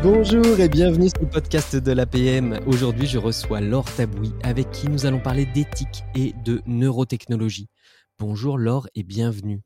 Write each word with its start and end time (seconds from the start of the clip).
Bonjour 0.00 0.60
et 0.60 0.68
bienvenue 0.68 1.08
sur 1.08 1.22
le 1.22 1.28
podcast 1.28 1.74
de 1.74 1.90
l'APM. 1.90 2.60
Aujourd'hui, 2.68 3.08
je 3.08 3.18
reçois 3.18 3.60
Laure 3.60 3.92
Taboui 3.92 4.32
avec 4.44 4.70
qui 4.70 4.88
nous 4.88 5.06
allons 5.06 5.18
parler 5.18 5.44
d'éthique 5.44 6.04
et 6.14 6.34
de 6.44 6.62
neurotechnologie. 6.66 7.68
Bonjour 8.16 8.58
Laure 8.58 8.86
et 8.94 9.02
bienvenue. 9.02 9.60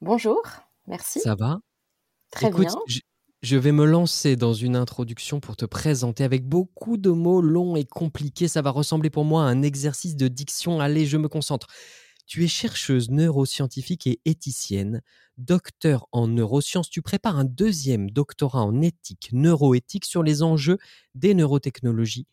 Bonjour, 0.00 0.40
merci. 0.86 1.20
Ça 1.20 1.34
va? 1.34 1.58
Très 2.30 2.50
bien. 2.50 2.74
Je, 3.42 3.56
vais 3.58 3.72
me 3.72 3.84
lancer 3.84 4.34
dans 4.34 4.54
une 4.54 4.76
introduction 4.76 5.40
pour 5.40 5.56
te 5.56 5.66
présenter 5.66 6.24
avec 6.24 6.48
beaucoup 6.48 6.96
de 6.96 7.10
mots 7.10 7.42
longs 7.42 7.76
et 7.76 7.84
compliqués. 7.84 8.48
Ça 8.48 8.62
va 8.62 8.70
ressembler 8.70 9.10
pour 9.10 9.26
moi 9.26 9.42
à 9.42 9.46
un 9.46 9.60
exercice 9.60 10.16
de 10.16 10.28
diction. 10.28 10.80
Allez, 10.80 11.04
je 11.04 11.18
me 11.18 11.28
concentre. 11.28 11.66
Tu 12.30 12.44
es 12.44 12.48
chercheuse 12.48 13.10
neuroscientifique 13.10 14.06
et 14.06 14.20
éthicienne, 14.24 15.02
docteur 15.36 16.06
en 16.12 16.28
neurosciences. 16.28 16.88
Tu 16.88 17.02
prépares 17.02 17.36
un 17.36 17.44
deuxième 17.44 18.08
doctorat 18.08 18.62
en 18.62 18.82
éthique, 18.82 19.30
neuroéthique 19.32 20.04
sur 20.04 20.22
les 20.22 20.44
enjeux 20.44 20.78
des 21.16 21.34
neurotechnologies. 21.34 22.28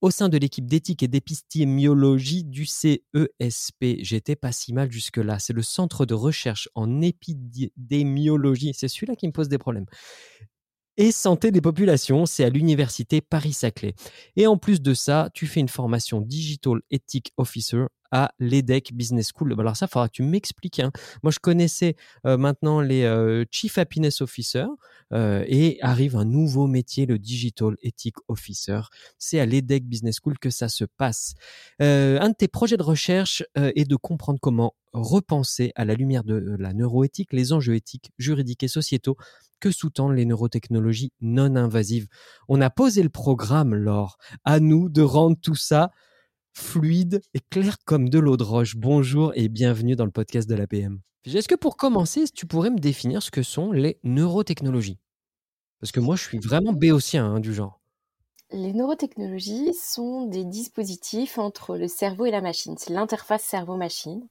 Au 0.00 0.10
sein 0.10 0.30
de 0.30 0.38
l'équipe 0.38 0.64
d'éthique 0.64 1.02
et 1.02 1.08
d'épistémiologie 1.08 2.44
du 2.44 2.64
CESP, 2.64 3.98
j'étais 4.00 4.34
pas 4.34 4.50
si 4.50 4.72
mal 4.72 4.90
jusque-là. 4.90 5.38
C'est 5.38 5.52
le 5.52 5.60
centre 5.60 6.06
de 6.06 6.14
recherche 6.14 6.70
en 6.74 7.02
épidémiologie. 7.02 8.72
C'est 8.72 8.88
celui-là 8.88 9.14
qui 9.14 9.26
me 9.26 9.32
pose 9.32 9.50
des 9.50 9.58
problèmes 9.58 9.84
et 10.96 11.10
santé 11.10 11.50
des 11.50 11.60
populations, 11.60 12.24
c'est 12.24 12.44
à 12.44 12.50
l'université 12.50 13.20
Paris-Saclay. 13.20 13.94
Et 14.36 14.46
en 14.46 14.56
plus 14.56 14.80
de 14.80 14.94
ça, 14.94 15.28
tu 15.34 15.46
fais 15.46 15.60
une 15.60 15.68
formation 15.68 16.20
Digital 16.20 16.80
Ethic 16.90 17.32
Officer 17.36 17.86
à 18.14 18.32
l'EDEC 18.38 18.92
Business 18.94 19.32
School. 19.34 19.56
Alors 19.58 19.76
ça, 19.76 19.86
il 19.86 19.92
faudra 19.92 20.06
que 20.06 20.12
tu 20.12 20.22
m'expliques. 20.22 20.78
Hein. 20.78 20.92
Moi, 21.24 21.32
je 21.32 21.40
connaissais 21.40 21.96
euh, 22.24 22.36
maintenant 22.36 22.80
les 22.80 23.02
euh, 23.02 23.44
Chief 23.50 23.76
Happiness 23.76 24.20
Officer 24.20 24.66
euh, 25.12 25.44
et 25.48 25.78
arrive 25.82 26.14
un 26.14 26.24
nouveau 26.24 26.68
métier, 26.68 27.06
le 27.06 27.18
Digital 27.18 27.74
Ethic 27.82 28.14
Officer. 28.28 28.82
C'est 29.18 29.40
à 29.40 29.46
l'EDEC 29.46 29.84
Business 29.88 30.18
School 30.22 30.38
que 30.38 30.50
ça 30.50 30.68
se 30.68 30.84
passe. 30.84 31.34
un 31.80 32.28
de 32.28 32.34
tes 32.34 32.46
projets 32.46 32.76
de 32.76 32.84
recherche 32.84 33.42
est 33.56 33.88
de 33.88 33.96
comprendre 33.96 34.38
comment 34.40 34.74
repenser 34.92 35.72
à 35.74 35.84
la 35.84 35.94
lumière 35.94 36.22
de 36.22 36.36
la 36.36 36.72
neuroéthique 36.72 37.32
les 37.32 37.52
enjeux 37.52 37.74
éthiques, 37.74 38.12
juridiques 38.16 38.62
et 38.62 38.68
sociétaux 38.68 39.16
que 39.58 39.72
sous-tendent 39.72 40.14
les 40.14 40.24
neurotechnologies 40.24 41.12
non 41.20 41.56
invasives. 41.56 42.06
On 42.48 42.60
a 42.60 42.70
posé 42.70 43.02
le 43.02 43.08
programme, 43.08 43.74
Laure. 43.74 44.18
À 44.44 44.60
nous 44.60 44.88
de 44.88 45.02
rendre 45.02 45.36
tout 45.40 45.56
ça 45.56 45.90
fluide 46.54 47.20
et 47.34 47.40
clair 47.40 47.76
comme 47.84 48.08
de 48.08 48.18
l'eau 48.18 48.36
de 48.36 48.44
roche. 48.44 48.76
Bonjour 48.76 49.32
et 49.34 49.48
bienvenue 49.48 49.96
dans 49.96 50.04
le 50.04 50.10
podcast 50.10 50.48
de 50.48 50.54
l'APM. 50.54 51.00
Est-ce 51.26 51.48
que 51.48 51.54
pour 51.54 51.76
commencer, 51.76 52.24
tu 52.34 52.46
pourrais 52.46 52.70
me 52.70 52.78
définir 52.78 53.22
ce 53.22 53.30
que 53.30 53.42
sont 53.42 53.72
les 53.72 53.98
neurotechnologies? 54.04 54.98
Parce 55.80 55.90
que 55.90 56.00
moi, 56.00 56.16
je 56.16 56.22
suis 56.22 56.38
vraiment 56.38 56.72
béotien 56.72 57.26
hein, 57.26 57.40
du 57.40 57.52
genre. 57.52 57.80
Les 58.50 58.72
neurotechnologies 58.72 59.74
sont 59.74 60.26
des 60.26 60.44
dispositifs 60.44 61.38
entre 61.38 61.76
le 61.76 61.88
cerveau 61.88 62.26
et 62.26 62.30
la 62.30 62.40
machine. 62.40 62.76
C'est 62.78 62.92
l'interface 62.92 63.42
cerveau-machine 63.42 64.28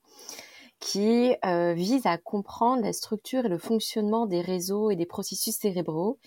qui 0.79 1.35
euh, 1.45 1.73
vise 1.73 2.05
à 2.05 2.17
comprendre 2.17 2.83
la 2.83 2.93
structure 2.93 3.45
et 3.45 3.49
le 3.49 3.57
fonctionnement 3.57 4.27
des 4.27 4.41
réseaux 4.41 4.91
et 4.91 4.95
des 4.95 5.05
processus 5.05 5.55
cérébraux 5.55 6.19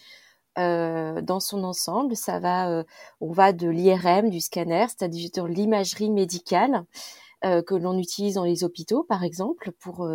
euh, 0.58 1.20
dans 1.20 1.40
son 1.40 1.64
ensemble. 1.64 2.16
Ça 2.16 2.38
va, 2.38 2.70
euh, 2.70 2.84
on 3.20 3.30
va 3.30 3.52
de 3.52 3.68
l'IRM, 3.68 4.30
du 4.30 4.40
scanner, 4.40 4.86
c'est-à-dire 4.88 5.46
l'imagerie 5.46 6.10
médicale 6.10 6.84
euh, 7.44 7.62
que 7.62 7.74
l'on 7.74 7.98
utilise 7.98 8.36
dans 8.36 8.44
les 8.44 8.64
hôpitaux, 8.64 9.04
par 9.04 9.22
exemple, 9.22 9.72
pour 9.72 10.08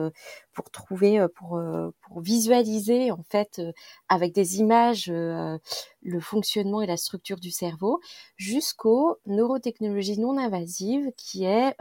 pour 0.53 0.71
trouver, 0.71 1.23
pour 1.35 1.61
pour 2.01 2.21
visualiser 2.21 3.11
en 3.11 3.23
fait 3.29 3.61
avec 4.09 4.33
des 4.33 4.59
images 4.59 5.11
le 5.11 6.19
fonctionnement 6.19 6.81
et 6.81 6.87
la 6.87 6.97
structure 6.97 7.39
du 7.39 7.51
cerveau, 7.51 7.99
jusqu'aux 8.37 9.17
neurotechnologies 9.27 10.19
non 10.19 10.39
invasives, 10.39 11.11
qui 11.17 11.45
est 11.45 11.75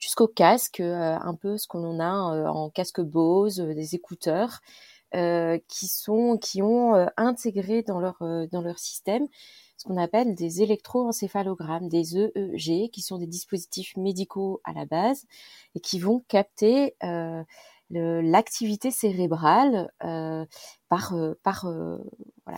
jusqu'au 0.00 0.26
casque, 0.26 0.80
un 0.80 1.34
peu 1.40 1.56
ce 1.56 1.68
qu'on 1.68 2.00
a 2.00 2.12
en 2.50 2.70
casque 2.70 3.00
Bose, 3.00 3.58
des 3.60 3.94
écouteurs, 3.94 4.60
qui 5.12 5.88
sont 5.88 6.38
qui 6.38 6.62
ont 6.62 6.94
euh, 6.94 7.06
intégré 7.16 7.82
dans 7.82 8.00
leur 8.00 8.20
euh, 8.22 8.46
dans 8.52 8.60
leur 8.60 8.78
système 8.78 9.26
ce 9.76 9.84
qu'on 9.84 9.96
appelle 9.96 10.34
des 10.34 10.60
électroencéphalogrammes, 10.62 11.88
des 11.88 12.16
EEG, 12.16 12.90
qui 12.90 13.00
sont 13.00 13.16
des 13.16 13.28
dispositifs 13.28 13.96
médicaux 13.96 14.60
à 14.64 14.72
la 14.72 14.86
base 14.86 15.24
et 15.76 15.80
qui 15.80 16.00
vont 16.00 16.24
capter 16.26 16.96
l'activité 17.88 18.90
cérébrale 18.90 19.92
par 20.88 21.14
par 21.44 21.66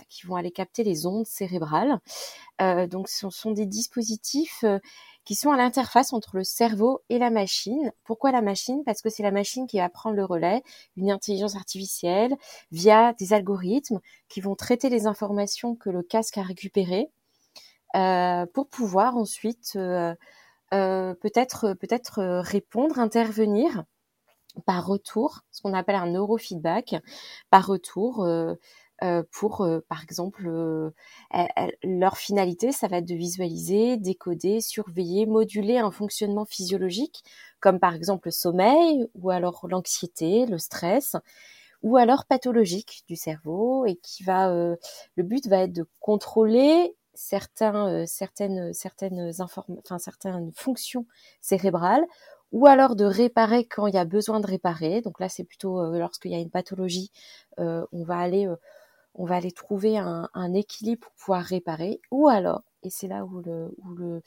qui 0.09 0.25
vont 0.25 0.35
aller 0.35 0.51
capter 0.51 0.83
les 0.83 1.05
ondes 1.05 1.25
cérébrales. 1.25 1.99
donc 2.89 3.09
ce 3.09 3.29
sont 3.29 3.51
des 3.51 3.65
dispositifs 3.65 4.63
qui 5.23 5.35
sont 5.35 5.51
à 5.51 5.57
l'interface 5.57 6.13
entre 6.13 6.37
le 6.37 6.43
cerveau 6.43 7.01
et 7.09 7.19
la 7.19 7.29
machine. 7.29 7.91
Pourquoi 8.03 8.31
la 8.31 8.41
machine? 8.41 8.83
Parce 8.85 9.01
que 9.01 9.09
c'est 9.09 9.23
la 9.23 9.31
machine 9.31 9.67
qui 9.67 9.77
va 9.77 9.89
prendre 9.89 10.15
le 10.15 10.25
relais, 10.25 10.63
une 10.97 11.11
intelligence 11.11 11.55
artificielle, 11.55 12.35
via 12.71 13.13
des 13.13 13.33
algorithmes 13.33 13.99
qui 14.29 14.41
vont 14.41 14.55
traiter 14.55 14.89
les 14.89 15.05
informations 15.05 15.75
que 15.75 15.89
le 15.89 16.01
casque 16.01 16.37
a 16.37 16.43
récupérées 16.43 17.09
euh, 17.95 18.45
pour 18.53 18.67
pouvoir 18.67 19.17
ensuite 19.17 19.73
euh, 19.75 20.15
euh, 20.73 21.13
peut-être 21.15 21.73
peut-être 21.73 22.41
répondre, 22.41 22.99
intervenir 22.99 23.83
par 24.65 24.85
retour, 24.85 25.41
ce 25.51 25.61
qu'on 25.61 25.73
appelle 25.73 25.95
un 25.95 26.07
neurofeedback, 26.07 26.95
par 27.49 27.67
retour 27.67 28.23
euh, 28.23 28.55
pour, 29.31 29.61
euh, 29.61 29.79
par 29.89 30.03
exemple, 30.03 30.47
euh, 30.47 30.91
leur 31.83 32.17
finalité, 32.17 32.71
ça 32.71 32.87
va 32.87 32.97
être 32.97 33.07
de 33.07 33.15
visualiser, 33.15 33.97
décoder, 33.97 34.61
surveiller, 34.61 35.25
moduler 35.25 35.77
un 35.77 35.91
fonctionnement 35.91 36.45
physiologique, 36.45 37.23
comme 37.59 37.79
par 37.79 37.95
exemple 37.95 38.27
le 38.27 38.31
sommeil, 38.31 39.07
ou 39.15 39.31
alors 39.31 39.67
l'anxiété, 39.67 40.45
le 40.45 40.57
stress, 40.57 41.15
ou 41.83 41.97
alors 41.97 42.25
pathologique 42.25 43.03
du 43.07 43.15
cerveau, 43.15 43.85
et 43.85 43.95
qui 43.97 44.23
va, 44.23 44.49
le 44.53 45.23
but 45.23 45.47
va 45.47 45.63
être 45.63 45.73
de 45.73 45.85
contrôler 45.99 46.95
certains, 47.15 48.05
certaines, 48.05 48.73
certaines, 48.73 49.31
enfin, 49.39 49.97
certaines 49.99 50.51
fonctions 50.53 51.05
cérébrales 51.41 52.05
ou 52.51 52.67
alors 52.67 52.95
de 52.97 53.05
réparer 53.05 53.65
quand 53.65 53.87
il 53.87 53.95
y 53.95 53.97
a 53.97 54.05
besoin 54.05 54.39
de 54.41 54.47
réparer. 54.47 55.01
Donc 55.01 55.19
là, 55.19 55.29
c'est 55.29 55.43
plutôt 55.45 55.81
lorsqu'il 55.97 56.31
y 56.31 56.35
a 56.35 56.39
une 56.39 56.49
pathologie, 56.51 57.11
on 57.57 58.03
va 58.03 58.17
aller 58.17 58.47
on 59.13 59.25
va 59.25 59.35
aller 59.35 59.51
trouver 59.51 59.97
un, 59.97 60.53
équilibre 60.53 61.01
pour 61.01 61.13
pouvoir 61.13 61.43
réparer, 61.43 62.01
ou 62.11 62.27
alors, 62.27 62.63
et 62.83 62.89
c'est 62.89 63.07
là 63.07 63.25
où 63.25 63.41
le, 63.41 63.75
où 63.77 63.93
le 63.93 64.21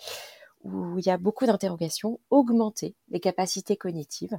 où 0.64 0.98
il 0.98 1.06
y 1.06 1.10
a 1.10 1.18
beaucoup 1.18 1.46
d'interrogations, 1.46 2.20
augmenter 2.30 2.94
les 3.10 3.20
capacités 3.20 3.76
cognitives. 3.76 4.38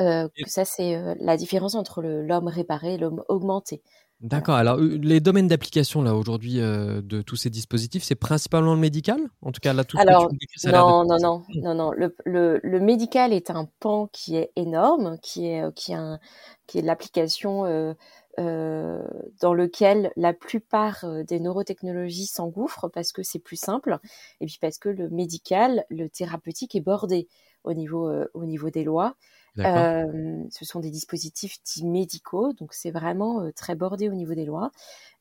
Euh, 0.00 0.28
ça, 0.46 0.64
c'est 0.64 0.94
euh, 0.94 1.14
la 1.20 1.36
différence 1.36 1.74
entre 1.74 2.02
l'homme 2.02 2.48
réparé 2.48 2.94
et 2.94 2.98
l'homme 2.98 3.22
augmenté. 3.28 3.82
D'accord. 4.20 4.56
Alors, 4.56 4.78
euh, 4.78 4.98
les 5.02 5.20
domaines 5.20 5.48
d'application 5.48 6.02
là 6.02 6.14
aujourd'hui 6.14 6.56
de 6.56 7.22
tous 7.22 7.36
ces 7.36 7.50
dispositifs, 7.50 8.02
c'est 8.02 8.14
principalement 8.14 8.74
le 8.74 8.80
médical? 8.80 9.20
En 9.42 9.52
tout 9.52 9.60
cas, 9.60 9.72
là, 9.72 9.84
tout 9.84 9.98
Alors, 9.98 10.28
que 10.28 10.70
non, 10.70 11.04
non, 11.04 11.18
non, 11.18 11.44
non, 11.62 11.74
non, 11.74 11.90
Le, 11.92 12.14
le, 12.24 12.60
le, 12.62 12.80
médical 12.80 13.32
est 13.32 13.50
un 13.50 13.68
pan 13.80 14.08
qui 14.12 14.36
est 14.36 14.50
énorme, 14.56 15.18
qui 15.22 15.46
est 15.46 15.74
qui 15.74 15.92
est 15.92 15.96
un, 15.96 16.18
qui 16.66 16.78
est 16.78 16.82
l'application 16.82 17.64
euh, 17.66 17.94
dans 18.38 19.54
lequel 19.54 20.12
la 20.16 20.32
plupart 20.32 21.04
euh, 21.04 21.22
des 21.22 21.38
neurotechnologies 21.38 22.26
s'engouffrent 22.26 22.88
parce 22.88 23.12
que 23.12 23.22
c'est 23.22 23.38
plus 23.38 23.56
simple 23.56 23.98
et 24.40 24.46
puis 24.46 24.58
parce 24.60 24.78
que 24.78 24.88
le 24.88 25.08
médical, 25.08 25.84
le 25.88 26.08
thérapeutique 26.08 26.74
est 26.74 26.80
bordé 26.80 27.28
au 27.62 27.74
niveau, 27.74 28.08
euh, 28.08 28.26
au 28.34 28.44
niveau 28.44 28.70
des 28.70 28.84
lois. 28.84 29.14
ce 29.56 30.64
sont 30.64 30.80
des 30.80 30.90
dispositifs 30.90 31.62
dits 31.62 31.86
médicaux, 31.86 32.52
donc 32.54 32.74
c'est 32.74 32.90
vraiment 32.90 33.48
très 33.54 33.76
bordé 33.76 34.08
au 34.08 34.14
niveau 34.14 34.34
des 34.34 34.46
lois. 34.46 34.72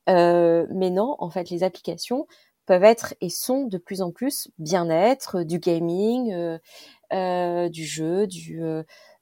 mais 0.07 0.89
non, 0.89 1.15
en 1.19 1.29
fait, 1.29 1.51
les 1.51 1.63
applications 1.63 2.25
peuvent 2.65 2.83
être 2.83 3.13
et 3.21 3.29
sont 3.29 3.65
de 3.65 3.77
plus 3.77 4.01
en 4.01 4.11
plus 4.11 4.49
bien-être, 4.57 5.43
du 5.43 5.59
gaming, 5.59 6.33
du 7.11 7.85
jeu, 7.85 8.25
du, 8.25 8.59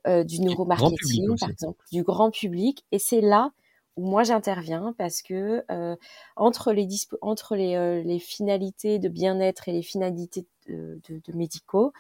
du 0.05 0.41
neuromarketing, 0.41 1.37
par 1.37 1.49
exemple, 1.49 1.83
du 1.91 2.03
grand 2.03 2.31
public. 2.31 2.85
Et 2.93 2.99
c'est 2.99 3.21
là 3.21 3.51
moi 3.97 4.23
j'interviens 4.23 4.93
parce 4.97 5.21
que 5.21 5.63
euh, 5.71 5.95
entre 6.35 6.73
les 6.73 6.87
entre 7.21 7.55
euh, 7.57 8.01
les, 8.03 8.19
finalités 8.19 8.99
de 8.99 9.09
bien-être 9.09 9.67
et 9.69 9.73
les 9.73 9.83
finalités 9.83 10.45
de, 10.67 11.01
médicaux, 11.33 11.91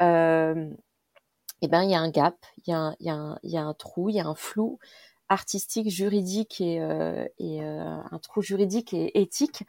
euh, 0.00 0.70
eh 1.62 1.68
ben 1.68 1.82
il 1.82 1.90
y 1.90 1.94
a 1.94 2.00
un 2.00 2.10
gap, 2.10 2.36
il 2.66 2.70
y 2.70 2.72
a 2.74 2.78
un, 2.78 2.96
y, 3.42 3.56
a 3.56 3.62
un, 3.62 3.74
trou, 3.74 4.08
il 4.08 4.16
y 4.16 4.20
a 4.20 4.26
un 4.26 4.34
flou 4.34 4.78
artistique, 5.28 5.90
juridique 5.90 6.60
et, 6.60 6.76
et 7.38 7.60
un 7.62 8.18
trou 8.22 8.42
juridique 8.42 8.92
et 8.94 9.20
éthique. 9.20 9.64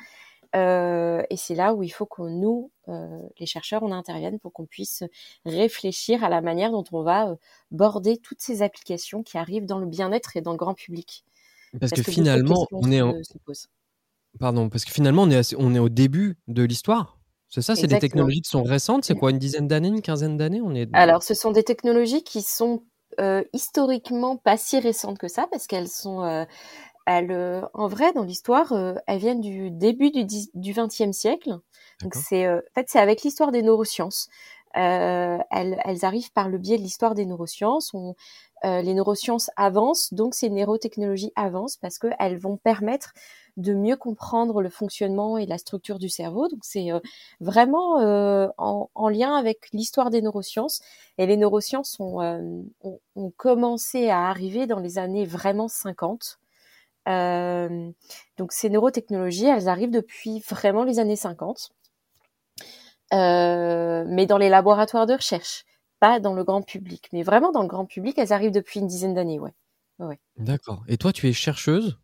et 0.53 1.37
c'est 1.37 1.55
là 1.55 1.73
où 1.73 1.83
il 1.83 1.89
faut 1.89 2.05
que 2.05 2.23
nous, 2.23 2.71
les 3.39 3.45
chercheurs, 3.45 3.83
on 3.83 3.91
intervienne 3.91 4.39
pour 4.39 4.53
qu'on 4.53 4.65
puisse 4.65 5.03
réfléchir 5.45 6.23
à 6.23 6.29
la 6.29 6.41
manière 6.41 6.71
dont 6.71 6.83
on 6.91 7.03
va 7.03 7.35
border 7.71 8.17
toutes 8.17 8.41
ces 8.41 8.61
applications 8.61 9.23
qui 9.23 9.37
arrivent 9.37 9.65
dans 9.65 9.79
le 9.79 9.87
bien-être 9.87 10.37
et 10.37 10.41
dans 10.41 10.51
le 10.51 10.57
grand 10.57 10.73
public. 10.73 11.23
Parce, 11.79 11.91
que, 11.91 12.03
finalement, 12.03 12.67
on 12.71 12.91
est 12.91 13.01
en... 13.01 13.13
Pardon, 14.39 14.69
parce 14.69 14.85
que 14.85 14.91
finalement, 14.91 15.23
on 15.23 15.29
est, 15.29 15.55
on 15.57 15.73
est 15.73 15.79
au 15.79 15.89
début 15.89 16.37
de 16.47 16.63
l'histoire. 16.63 17.17
C'est 17.49 17.61
ça, 17.61 17.75
c'est 17.75 17.87
des 17.87 17.99
technologies 17.99 18.41
qui 18.41 18.49
sont 18.49 18.63
récentes. 18.63 19.05
C'est 19.05 19.15
quoi, 19.15 19.31
une 19.31 19.39
dizaine 19.39 19.67
d'années, 19.67 19.87
une 19.87 20.01
quinzaine 20.01 20.35
d'années 20.35 20.61
on 20.61 20.75
est... 20.75 20.89
Alors, 20.93 21.23
ce 21.23 21.33
sont 21.33 21.51
des 21.51 21.63
technologies 21.63 22.23
qui 22.23 22.41
sont 22.41 22.83
euh, 23.21 23.43
historiquement 23.53 24.35
pas 24.35 24.57
si 24.57 24.79
récentes 24.79 25.17
que 25.17 25.29
ça, 25.29 25.47
parce 25.49 25.67
qu'elles 25.67 25.87
sont, 25.87 26.23
euh, 26.23 26.43
elles, 27.05 27.31
euh, 27.31 27.61
en 27.73 27.87
vrai, 27.87 28.11
dans 28.13 28.23
l'histoire, 28.23 28.73
elles 29.07 29.19
viennent 29.19 29.41
du 29.41 29.71
début 29.71 30.11
du, 30.11 30.25
du 30.53 30.73
XXe 30.73 31.11
siècle. 31.11 31.57
Donc, 32.01 32.15
c'est, 32.15 32.49
en 32.49 32.59
fait, 32.73 32.87
c'est 32.89 32.99
avec 32.99 33.21
l'histoire 33.23 33.51
des 33.51 33.61
neurosciences. 33.61 34.27
Elles, 34.73 35.45
elles, 35.49 36.03
arrivent 36.03 36.33
par 36.33 36.49
le 36.49 36.57
biais 36.57 36.77
de 36.77 36.83
l'histoire 36.83 37.15
des 37.15 37.25
neurosciences. 37.25 37.93
On, 37.93 38.15
les 38.63 38.93
neurosciences 38.93 39.51
avancent, 39.57 40.13
donc 40.13 40.33
ces 40.33 40.49
neurotechnologies 40.49 41.31
avancent 41.35 41.77
parce 41.77 41.99
qu'elles 41.99 42.37
vont 42.37 42.57
permettre 42.57 43.13
de 43.57 43.73
mieux 43.73 43.95
comprendre 43.95 44.61
le 44.61 44.69
fonctionnement 44.69 45.37
et 45.37 45.45
la 45.45 45.57
structure 45.57 45.97
du 45.97 46.09
cerveau. 46.09 46.47
Donc 46.47 46.59
c'est 46.63 46.91
euh, 46.91 46.99
vraiment 47.39 47.99
euh, 48.01 48.47
en, 48.57 49.09
lien 49.09 49.35
avec 49.35 49.69
l'histoire 49.71 50.09
des 50.09 50.21
neurosciences. 50.21 50.81
Et 51.17 51.25
les 51.25 51.37
neurosciences 51.37 51.99
ont, 51.99 52.21
euh, 52.21 52.41
ont, 53.15 53.31
commencé 53.37 54.09
à 54.09 54.27
arriver 54.27 54.67
dans 54.67 54.79
les 54.79 54.97
années 54.97 55.25
vraiment 55.25 55.67
50. 55.67 56.39
donc 57.07 58.51
ces 58.51 58.69
neurotechnologies, 58.69 59.47
elles 59.47 59.69
arrivent 59.69 59.91
depuis 59.91 60.39
vraiment 60.49 60.83
les 60.83 60.99
années 60.99 61.15
50. 61.15 61.71
mais 63.11 64.25
dans 64.27 64.37
les 64.37 64.49
laboratoires 64.49 65.05
de 65.05 65.13
recherche, 65.13 65.65
pas 66.05 66.19
dans 66.19 66.33
le 66.33 66.43
grand 66.43 66.61
public. 66.61 67.09
Mais 67.13 67.23
vraiment 67.23 67.51
dans 67.51 67.61
le 67.61 67.67
grand 67.67 67.85
public, 67.85 68.17
elles 68.17 68.33
arrivent 68.33 68.51
depuis 68.51 68.79
une 68.79 68.87
dizaine 68.87 69.13
d'années, 69.13 69.39
ouais. 69.39 69.53
ouais. 69.99 70.19
D'accord. 70.37 70.83
Et 70.87 70.97
toi, 70.97 71.11
tu 71.11 71.27
es 71.27 71.33
chercheuse? 71.33 71.99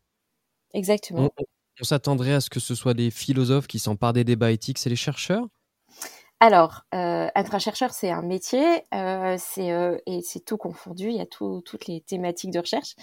Exactement. 0.74 1.30
On, 1.38 1.84
s'attendrait 1.84 2.34
à 2.34 2.42
ce 2.42 2.50
que 2.50 2.60
ce 2.60 2.76
soit 2.76 2.94
des 2.94 3.10
philosophes 3.10 3.68
qui 3.68 3.80
s'emparent 3.80 4.14
des 4.14 4.24
débats 4.24 4.52
éthiques, 4.52 4.78
c'est 4.78 4.90
les 4.90 4.96
chercheurs? 4.96 5.48
Alors, 6.40 6.84
euh, 6.94 7.28
être 7.36 7.54
un 7.54 7.60
chercheur, 7.60 7.92
c'est 7.92 8.10
un 8.10 8.24
métier, 8.24 8.84
euh, 8.94 9.36
c'est 9.40 9.72
euh, 9.72 9.98
et 10.08 10.22
c'est 10.24 10.40
tout 10.40 10.58
confondu. 10.58 11.10
Il 11.10 11.16
y 11.16 11.22
a 11.22 11.28
toutes 11.28 11.88
les 11.88 12.02
thématiques 12.02 12.52
de 12.52 12.60
recherche, 12.60 12.96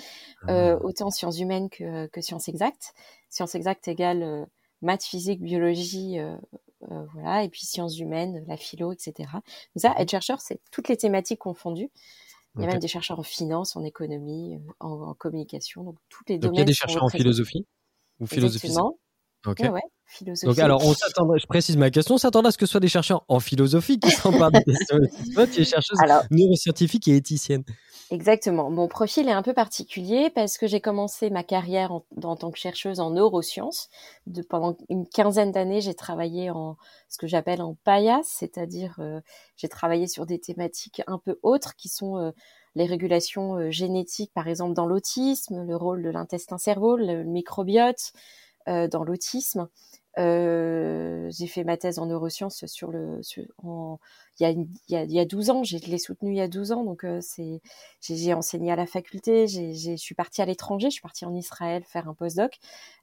ah. 0.48 0.76
autant 0.82 1.10
sciences 1.10 1.38
humaines 1.38 1.70
que, 1.70 2.20
sciences 2.20 2.48
exactes. 2.48 2.94
Sciences 3.30 3.54
exactes 3.54 3.86
égale 3.86 4.46
maths, 4.82 5.04
physique, 5.04 5.40
biologie, 5.40 6.18
voilà, 7.12 7.42
et 7.42 7.48
puis 7.48 7.66
sciences 7.66 7.98
humaines, 7.98 8.44
la 8.46 8.56
philo, 8.56 8.92
etc. 8.92 9.12
Donc 9.32 9.42
ça, 9.76 9.94
être 9.98 10.10
chercheur, 10.10 10.40
c'est 10.40 10.60
toutes 10.70 10.88
les 10.88 10.96
thématiques 10.96 11.40
confondues. 11.40 11.90
Il 12.56 12.62
y 12.62 12.64
a 12.64 12.68
même 12.68 12.80
des 12.80 12.88
chercheurs 12.88 13.20
en 13.20 13.22
finance, 13.22 13.76
en 13.76 13.84
économie, 13.84 14.56
euh, 14.56 14.72
en, 14.80 15.14
communication, 15.14 15.84
donc 15.84 15.96
toutes 16.08 16.28
les 16.28 16.38
domaines. 16.38 16.56
il 16.56 16.58
y 16.58 16.62
a 16.62 16.64
des 16.64 16.72
chercheurs 16.72 17.04
en 17.04 17.08
philosophie 17.08 17.66
ou 18.18 18.26
philosophie. 18.26 18.72
Ouais, 19.46 19.80
Donc 20.42 20.58
alors, 20.58 20.82
on 20.84 20.94
je 21.36 21.46
précise 21.46 21.76
ma 21.76 21.90
question, 21.90 22.14
on 22.14 22.18
s'attendrait 22.18 22.48
à 22.48 22.52
ce 22.52 22.58
que 22.58 22.66
ce 22.66 22.72
soit 22.72 22.80
des 22.80 22.88
chercheurs 22.88 23.24
en 23.28 23.40
philosophie 23.40 23.98
qui 24.00 24.10
s'emparent 24.10 24.50
questions. 24.64 24.98
Toi, 25.34 25.46
tu 25.46 25.60
es 25.60 25.64
chercheuse 25.64 25.98
neuroscientifique 26.30 27.08
et 27.08 27.16
éthicienne. 27.16 27.64
Exactement. 28.10 28.70
Mon 28.70 28.88
profil 28.88 29.28
est 29.28 29.32
un 29.32 29.42
peu 29.42 29.52
particulier 29.52 30.30
parce 30.30 30.56
que 30.56 30.66
j'ai 30.66 30.80
commencé 30.80 31.28
ma 31.28 31.42
carrière 31.42 31.92
en, 31.92 32.06
en, 32.22 32.36
tant 32.36 32.50
que 32.50 32.58
chercheuse 32.58 33.00
en 33.00 33.10
neurosciences. 33.10 33.90
De, 34.26 34.40
pendant 34.40 34.78
une 34.88 35.06
quinzaine 35.06 35.52
d'années, 35.52 35.82
j'ai 35.82 35.94
travaillé 35.94 36.50
en 36.50 36.78
ce 37.10 37.18
que 37.18 37.26
j'appelle 37.26 37.60
en 37.60 37.74
paillasse, 37.84 38.28
c'est-à-dire 38.28 38.96
euh, 39.00 39.20
j'ai 39.56 39.68
travaillé 39.68 40.06
sur 40.06 40.24
des 40.24 40.38
thématiques 40.38 41.02
un 41.06 41.18
peu 41.18 41.38
autres 41.42 41.76
qui 41.76 41.90
sont 41.90 42.16
euh, 42.16 42.30
les 42.74 42.86
régulations 42.86 43.56
euh, 43.56 43.70
génétiques, 43.70 44.32
par 44.32 44.48
exemple 44.48 44.72
dans 44.72 44.86
l'autisme, 44.86 45.64
le 45.66 45.76
rôle 45.76 46.02
de 46.02 46.08
l'intestin-cerveau, 46.08 46.96
le, 46.96 47.24
microbiote 47.24 48.12
dans 48.66 49.02
l'autisme. 49.02 49.66
J'ai 50.16 51.46
fait 51.46 51.64
ma 51.64 51.76
thèse 51.76 51.98
en 51.98 52.06
neurosciences 52.06 52.66
sur 52.66 52.90
le, 52.90 53.22
sur, 53.22 53.44
en, 53.62 53.98
il 54.40 54.42
y 54.42 54.46
a, 54.46 55.02
il 55.06 55.12
y 55.12 55.20
a, 55.20 55.24
12 55.24 55.50
ans, 55.50 55.64
j'ai 55.64 55.78
l'ai 55.78 55.98
soutenu 55.98 56.32
il 56.32 56.36
y 56.36 56.40
a 56.40 56.48
12 56.48 56.72
ans, 56.72 56.84
donc 56.84 57.04
euh, 57.04 57.18
c'est 57.20 57.60
j'ai 58.00 58.34
enseigné 58.34 58.72
à 58.72 58.76
la 58.76 58.86
faculté, 58.86 59.46
j'ai 59.46 59.74
je 59.74 59.96
suis 59.96 60.14
partie 60.14 60.42
à 60.42 60.44
l'étranger, 60.44 60.88
je 60.88 60.94
suis 60.94 61.02
partie 61.02 61.24
en 61.24 61.34
Israël 61.34 61.82
faire 61.84 62.08
un 62.08 62.14
postdoc 62.14 62.58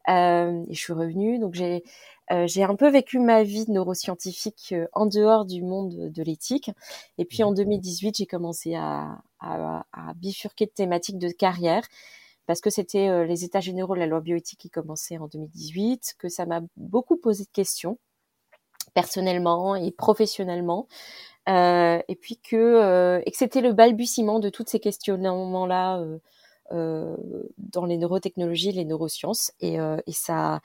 euh, 0.09 0.63
et 0.69 0.73
je 0.73 0.79
suis 0.79 0.93
revenue, 0.93 1.39
donc 1.39 1.53
j'ai 1.53 1.83
euh, 2.31 2.47
j'ai 2.47 2.63
un 2.63 2.75
peu 2.75 2.89
vécu 2.89 3.19
ma 3.19 3.43
vie 3.43 3.65
de 3.65 3.71
neuroscientifique 3.71 4.69
euh, 4.71 4.87
en 4.93 5.05
dehors 5.05 5.45
du 5.45 5.61
monde 5.61 6.11
de, 6.11 6.23
l'éthique. 6.23 6.71
Et 7.19 7.25
puis 7.25 7.43
en 7.43 7.53
2018, 7.53 8.17
j'ai 8.17 8.25
commencé 8.25 8.73
à, 8.75 9.21
à, 9.39 9.85
à, 9.93 10.13
bifurquer 10.15 10.65
de 10.65 10.71
thématiques 10.71 11.19
de 11.19 11.29
carrière 11.29 11.83
parce 12.45 12.61
que 12.61 12.69
c'était 12.69 13.25
les 13.25 13.43
états 13.43 13.59
généraux 13.59 13.95
de 13.95 13.99
la 13.99 14.07
loi 14.07 14.21
bioéthique 14.21 14.59
qui 14.59 14.69
commençaient 14.69 15.17
en 15.17 15.27
2018, 15.27 16.15
que 16.19 16.29
ça 16.29 16.45
m'a 16.45 16.61
beaucoup 16.77 17.17
posé 17.17 17.43
de 17.43 17.49
questions 17.49 17.97
personnellement 18.95 19.75
et 19.75 19.91
professionnellement. 19.91 20.87
Euh, 21.47 22.01
et 22.07 22.15
puis 22.15 22.39
que, 22.39 22.55
euh, 22.55 23.21
que 23.21 23.37
c'était 23.37 23.61
le 23.61 23.73
balbutiement 23.73 24.39
de 24.39 24.49
toutes 24.49 24.69
ces 24.69 24.79
questionnements-là 24.79 25.99
euh, 25.99 26.17
euh 26.71 27.15
dans 27.59 27.85
les 27.85 27.97
neurotechnologies, 27.97 28.71
les 28.71 28.85
neurosciences, 28.85 29.51
et, 29.59 29.79
euh, 29.79 29.97
et 30.07 30.11
ça, 30.11 30.61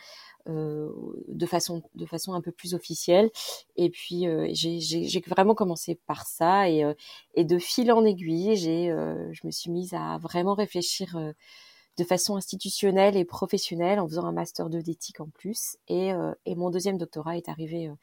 de 0.47 1.47
façon 1.47 1.83
de 1.94 2.06
façon 2.06 2.33
un 2.33 2.41
peu 2.41 2.50
plus 2.50 2.75
officielle. 2.75 3.31
Et 3.76 3.91
puis 3.91 4.26
j'ai 4.55 5.23
vraiment 5.26 5.55
commencé 5.55 6.00
par 6.06 6.26
ça, 6.26 6.69
et, 6.69 6.83
et 7.35 7.44
de 7.44 7.59
fil 7.59 7.93
en 7.93 8.05
aiguille, 8.05 8.56
j'ai, 8.56 8.87
je 9.33 9.47
me 9.47 9.50
suis 9.50 9.71
mise 9.71 9.93
à 9.93 10.19
vraiment 10.19 10.55
réfléchir 10.55 11.17
de 12.00 12.05
façon 12.05 12.37
institutionnelle 12.37 13.14
et 13.14 13.26
professionnelle 13.26 14.00
en 14.00 14.08
faisant 14.08 14.25
un 14.25 14.32
master 14.32 14.70
2 14.70 14.82
d'éthique 14.82 15.20
en 15.20 15.29
plus. 15.29 15.76
Et, 15.87 16.14
euh, 16.14 16.32
et, 16.47 16.55
mon 16.55 16.70
deuxième 16.70 16.97
doctorat 16.97 17.37
est 17.37 17.50
arrivé. 17.50 17.88
Euh. 17.88 17.94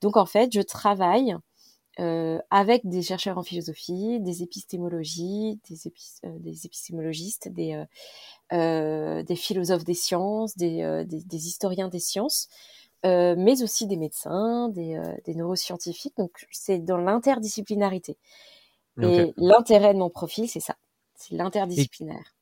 Donc 0.00 0.16
en 0.16 0.26
fait, 0.26 0.52
je 0.52 0.60
travaille 0.60 1.36
euh, 2.00 2.40
avec 2.50 2.84
des 2.84 3.02
chercheurs 3.02 3.38
en 3.38 3.44
philosophie, 3.44 4.18
des 4.18 4.42
épistémologies, 4.42 5.60
des, 5.68 5.92
des 6.40 6.66
épistémologistes, 6.66 7.48
des, 7.48 7.84
des 8.50 9.36
philosophes 9.36 9.84
des 9.84 9.94
sciences, 9.94 10.56
des, 10.56 11.04
des, 11.06 11.46
historiens 11.46 11.88
des 11.88 12.00
sciences. 12.00 12.48
mais 13.04 13.62
aussi 13.62 13.86
des 13.86 13.96
médecins, 13.96 14.68
des, 14.68 15.00
des 15.24 15.36
neuroscientifiques. 15.36 16.16
Donc, 16.18 16.44
c'est 16.50 16.80
dans 16.80 16.98
l'interdisciplinarité. 16.98 18.16
Et 19.00 19.32
l'intérêt 19.36 19.94
de 19.94 20.00
mon 20.00 20.10
profil, 20.10 20.48
c'est 20.48 20.58
ça. 20.58 20.74
C'est 21.14 21.36
l'interdisciplinaire. 21.36 22.34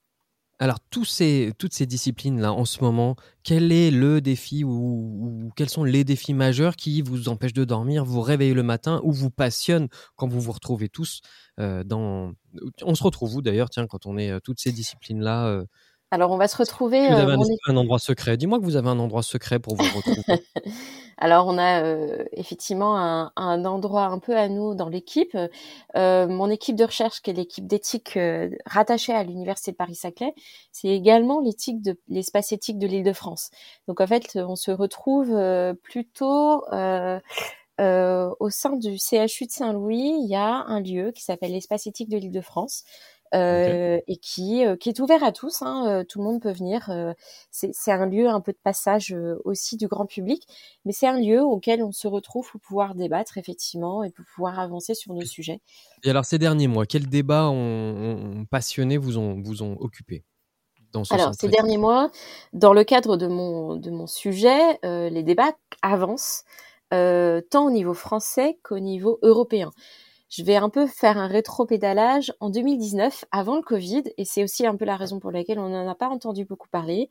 Alors, 0.63 0.79
toutes 0.91 1.09
ces 1.09 1.87
disciplines-là, 1.87 2.53
en 2.53 2.65
ce 2.65 2.85
moment, 2.85 3.17
quel 3.43 3.73
est 3.73 3.91
le 3.91 4.21
défi 4.21 4.63
ou, 4.63 5.51
quels 5.57 5.69
sont 5.69 5.83
les 5.83 6.05
défis 6.05 6.35
majeurs 6.35 6.77
qui 6.77 7.03
vous 7.03 7.29
empêchent 7.29 7.53
de 7.53 7.65
dormir, 7.65 8.05
vous 8.05 8.21
réveillez 8.21 8.55
le 8.55 8.63
matin 8.63 9.01
ou 9.03 9.11
vous 9.11 9.29
passionnent 9.29 9.89
quand 10.15 10.29
vous 10.29 10.41
vous 10.41 10.53
retrouvez 10.53 10.89
tous 10.89 11.21
euh, 11.59 11.83
dans... 11.83 12.35
On 12.83 12.95
se 12.95 13.03
retrouve 13.03 13.35
où 13.35 13.43
d'ailleurs, 13.43 13.71
tiens, 13.71 13.89
quand 13.89 14.07
on 14.07 14.17
est 14.17 14.31
euh, 14.31 14.39
toutes 14.39 14.61
ces 14.61 14.71
disciplines-là 14.71 15.49
euh, 15.49 15.65
alors, 16.13 16.31
on 16.31 16.37
va 16.37 16.47
se 16.47 16.57
retrouver. 16.57 17.09
Vous 17.09 17.15
avez 17.15 17.33
un, 17.67 17.77
endroit 17.77 17.99
secret? 17.99 18.37
Dis-moi 18.37 18.59
que 18.59 18.65
vous 18.65 18.77
avez 18.77 18.89
un 18.89 18.99
endroit 18.99 19.23
secret 19.23 19.59
pour 19.59 19.75
vous 19.75 19.85
retrouver. 19.97 20.45
Alors, 21.19 21.47
on 21.47 21.57
a 21.57 21.83
effectivement 22.33 22.99
un, 22.99 23.33
un, 23.37 23.65
endroit 23.65 24.07
un 24.07 24.19
peu 24.19 24.37
à 24.37 24.49
nous 24.49 24.75
dans 24.75 24.89
l'équipe. 24.89 25.37
Euh, 25.97 26.27
mon 26.27 26.51
équipe 26.51 26.77
de 26.77 26.85
recherche, 26.85 27.23
qui 27.23 27.31
est 27.31 27.35
l'équipe 27.35 27.67
d'éthique 27.67 28.19
rattachée 28.67 29.13
à 29.13 29.23
l'université 29.23 29.73
de 29.73 29.77
Paris-Saclay, 29.77 30.35
c'est 30.71 30.89
également 30.89 31.41
l'éthique 31.41 31.81
de 31.81 31.99
l'espace 32.09 32.53
éthique 32.53 32.79
de 32.79 32.87
l'Île-de-France. 32.87 33.51
Donc, 33.89 34.01
en 34.01 34.07
fait, 34.07 34.37
on 34.37 34.57
se 34.57 34.71
retrouve 34.71 35.35
plutôt 35.83 36.65
euh, 37.81 38.31
au 38.39 38.51
sein 38.51 38.77
du 38.77 38.99
CHU 38.99 39.47
de 39.47 39.51
Saint-Louis. 39.51 40.15
Il 40.23 40.29
y 40.29 40.37
a 40.37 40.65
un 40.67 40.81
lieu 40.81 41.11
qui 41.11 41.23
s'appelle 41.23 41.53
l'espace 41.53 41.87
éthique 41.87 42.11
de 42.11 42.19
l'Île-de-France, 42.19 42.85
euh, 43.35 43.99
et 44.07 44.17
qui, 44.17 44.67
euh, 44.67 44.77
qui 44.77 44.91
est 44.91 45.01
ouvert 45.01 45.25
à 45.25 45.33
tous. 45.33 45.63
Hein, 45.63 45.87
euh, 45.87 46.05
tout 46.05 46.19
le 46.19 46.25
monde 46.25 46.43
peut 46.43 46.53
venir. 46.53 46.91
c'est 47.51 47.93
un 47.93 48.07
lieu 48.07 48.29
un 48.29 48.41
peu 48.41 48.53
de 48.53 48.59
passage 48.63 49.15
aussi 49.45 49.77
du 49.77 49.89
grand 49.89 50.07
public, 50.07 50.47
mais 50.85 50.93
c'est 50.93 51.07
un 51.07 51.19
lieu 51.19 51.43
auquel 51.43 51.83
on 51.83 51.93
se 51.93 52.07
retrouve 52.07 52.51
pour 52.51 52.61
pouvoir 52.61 52.95
débattre 52.95 53.39
effectivement 53.39 54.05
et 54.05 54.11
pour 54.11 54.25
pouvoir 54.35 54.59
avancer 54.59 54.95
sur 54.95 55.15
nos 55.15 55.25
sujets. 55.25 55.61
Et 56.05 56.11
alors 56.11 56.25
ces 56.25 56.39
derniers 56.39 56.69
mois, 56.69 56.85
quels 56.85 57.09
débats 57.09 57.49
ont, 57.49 58.45
passionnés 58.51 58.99
vous 58.99 59.19
ont, 59.19 59.41
vous 59.43 59.63
ont 59.63 59.77
occupé 59.81 60.25
dans 60.93 61.05
ce 61.05 61.15
Alors 61.15 61.35
ces 61.35 61.49
derniers 61.49 61.79
mois, 61.79 62.11
dans 62.53 62.75
le 62.75 62.85
cadre 62.85 63.17
de 63.17 63.27
mon, 63.27 63.77
de 63.77 63.91
mon 63.91 64.07
sujet, 64.07 64.79
les 64.83 65.23
débats 65.23 65.57
avancent. 65.81 66.45
tant 66.91 67.67
au 67.67 67.71
niveau 67.71 67.95
français 67.95 68.59
qu'au 68.63 68.79
niveau 68.79 69.19
européen 69.23 69.71
je 70.33 70.43
vais 70.43 70.57
un 70.57 70.71
peu 70.71 70.87
faire 70.87 71.19
un 71.19 71.27
rétro-pédalage 71.27 72.33
en 72.41 72.49
2019, 72.49 73.27
avant 73.33 73.55
le 73.55 73.61
Covid, 73.61 74.05
et 74.17 74.25
c'est 74.25 74.43
aussi 74.43 74.67
un 74.67 74.77
peu 74.77 74.87
la 74.87 74.97
raison 74.97 75.21
pour 75.21 75.31
laquelle 75.31 75.59
on 75.59 75.69
n'en 75.69 75.87
a 75.87 75.95
pas 75.95 76.09
entendu 76.09 76.47
beaucoup 76.47 76.69
parler. 76.69 77.11